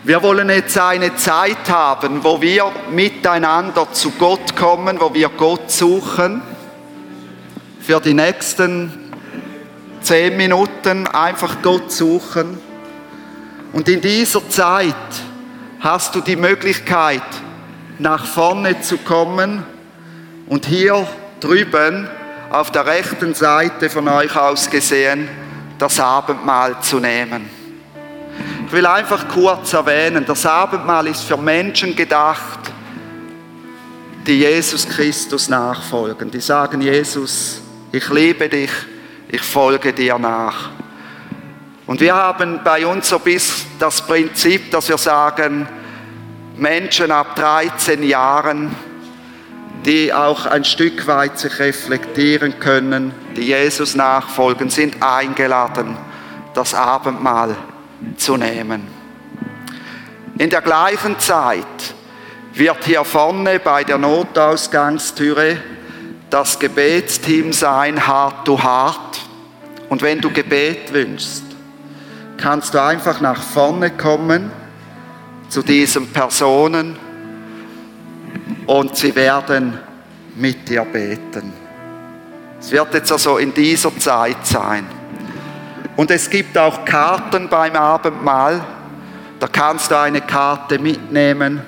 Wir 0.04 0.22
wollen 0.22 0.50
jetzt 0.50 0.78
eine 0.78 1.16
Zeit 1.16 1.70
haben, 1.70 2.22
wo 2.26 2.42
wir 2.42 2.70
miteinander 2.92 3.94
zu 3.94 4.12
Gott 4.12 4.58
kommen, 4.58 5.00
wo 5.00 5.14
wir 5.14 5.30
Gott 5.30 5.72
suchen. 5.72 6.42
Für 7.80 8.02
die 8.02 8.14
nächsten 8.14 9.03
zehn 10.04 10.38
Minuten 10.38 11.08
einfach 11.08 11.62
Gott 11.62 11.92
suchen. 11.92 12.60
Und 13.72 13.90
in 13.90 14.02
dieser 14.02 14.48
Zeit 14.50 14.96
hast 15.80 16.14
du 16.16 16.22
die 16.22 16.36
Möglichkeit, 16.36 17.24
nach 18.00 18.26
vorne 18.26 18.82
zu 18.82 18.98
kommen 18.98 19.64
und 20.48 20.66
hier 20.66 21.08
drüben 21.40 22.08
auf 22.50 22.72
der 22.72 22.86
rechten 22.86 23.34
Seite 23.34 23.90
von 23.90 24.08
euch 24.08 24.36
aus 24.36 24.70
gesehen 24.70 25.28
das 25.80 26.00
Abendmahl 26.00 26.80
zu 26.82 27.00
nehmen. 27.00 27.50
Ich 28.68 28.72
will 28.72 28.86
einfach 28.86 29.28
kurz 29.28 29.74
erwähnen, 29.74 30.24
das 30.26 30.46
Abendmahl 30.46 31.08
ist 31.08 31.24
für 31.24 31.38
Menschen 31.38 31.96
gedacht, 31.96 32.60
die 34.26 34.40
Jesus 34.40 34.88
Christus 34.88 35.50
nachfolgen. 35.50 36.32
Die 36.32 36.40
sagen, 36.40 36.82
Jesus, 36.82 37.62
ich 37.92 38.10
liebe 38.10 38.48
dich, 38.50 38.72
ich 39.34 39.42
folge 39.42 39.94
dir 39.94 40.20
nach. 40.20 40.70
Und 41.88 42.00
wir 42.02 42.14
haben 42.14 42.60
bei 42.64 42.86
uns 42.86 43.10
so 43.10 43.18
bis 43.18 43.66
das 43.80 44.06
Prinzip, 44.06 44.70
dass 44.70 44.90
wir 44.90 45.00
sagen, 45.00 45.68
Menschen 46.56 47.12
ab 47.12 47.36
13 47.36 48.04
Jahren, 48.04 48.76
die 49.86 50.14
auch 50.14 50.46
ein 50.46 50.64
Stück 50.64 51.08
weit 51.08 51.40
sich 51.40 51.58
reflektieren 51.58 52.60
können, 52.60 53.12
die 53.36 53.48
Jesus 53.48 53.96
nachfolgen, 53.96 54.70
sind 54.70 55.02
eingeladen, 55.02 55.98
das 56.54 56.76
Abendmahl 56.76 57.56
zu 58.18 58.38
nehmen. 58.38 58.88
In 60.38 60.52
der 60.52 60.62
gleichen 60.62 61.18
Zeit 61.18 61.66
wird 62.54 62.84
hier 62.86 63.04
vorne 63.04 63.60
bei 63.60 63.84
der 63.84 63.98
Notausgangstüre 63.98 65.58
das 66.30 66.60
Gebetsteam 66.60 67.52
sein, 67.52 68.08
Heart 68.08 68.46
to 68.46 68.64
Heart. 68.64 69.23
Und 69.94 70.02
wenn 70.02 70.20
du 70.20 70.32
Gebet 70.32 70.92
wünschst, 70.92 71.44
kannst 72.38 72.74
du 72.74 72.82
einfach 72.82 73.22
nach 73.22 73.40
vorne 73.40 73.92
kommen 73.92 74.52
zu 75.50 75.62
diesen 75.62 76.12
Personen 76.12 76.98
und 78.66 78.98
sie 78.98 79.16
werden 79.16 79.78
mit 80.36 80.68
dir 80.68 80.84
beten. 80.84 81.54
Es 82.60 82.72
wird 82.72 82.92
jetzt 82.96 83.12
also 83.12 83.38
in 83.38 83.54
dieser 83.54 83.96
Zeit 84.00 84.48
sein. 84.48 84.88
Und 85.96 86.10
es 86.10 86.28
gibt 86.28 86.58
auch 86.58 86.84
Karten 86.86 87.48
beim 87.48 87.76
Abendmahl. 87.76 88.66
Da 89.40 89.48
kannst 89.48 89.92
du 89.92 90.00
eine 90.00 90.22
Karte 90.22 90.80
mitnehmen. 90.80 91.62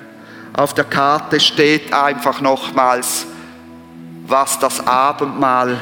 Auf 0.51 0.73
der 0.73 0.85
Karte 0.85 1.39
steht 1.39 1.93
einfach 1.93 2.41
nochmals, 2.41 3.27
was 4.25 4.57
das 4.57 4.87
Abendmahl 4.87 5.77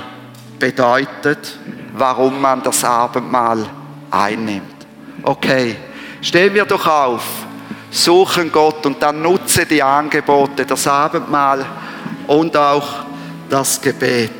bedeutet, 0.59 1.57
warum 1.93 2.41
man 2.41 2.61
das 2.61 2.83
Abendmahl 2.83 3.65
einnimmt. 4.11 4.85
Okay, 5.21 5.75
stehen 6.21 6.53
wir 6.53 6.65
doch 6.65 6.85
auf, 6.85 7.23
suchen 7.89 8.51
Gott 8.51 8.85
und 8.85 9.01
dann 9.01 9.21
nutze 9.21 9.65
die 9.65 9.81
Angebote, 9.81 10.65
das 10.65 10.87
Abendmahl 10.87 11.65
und 12.27 12.57
auch 12.57 13.05
das 13.49 13.79
Gebet. 13.79 14.31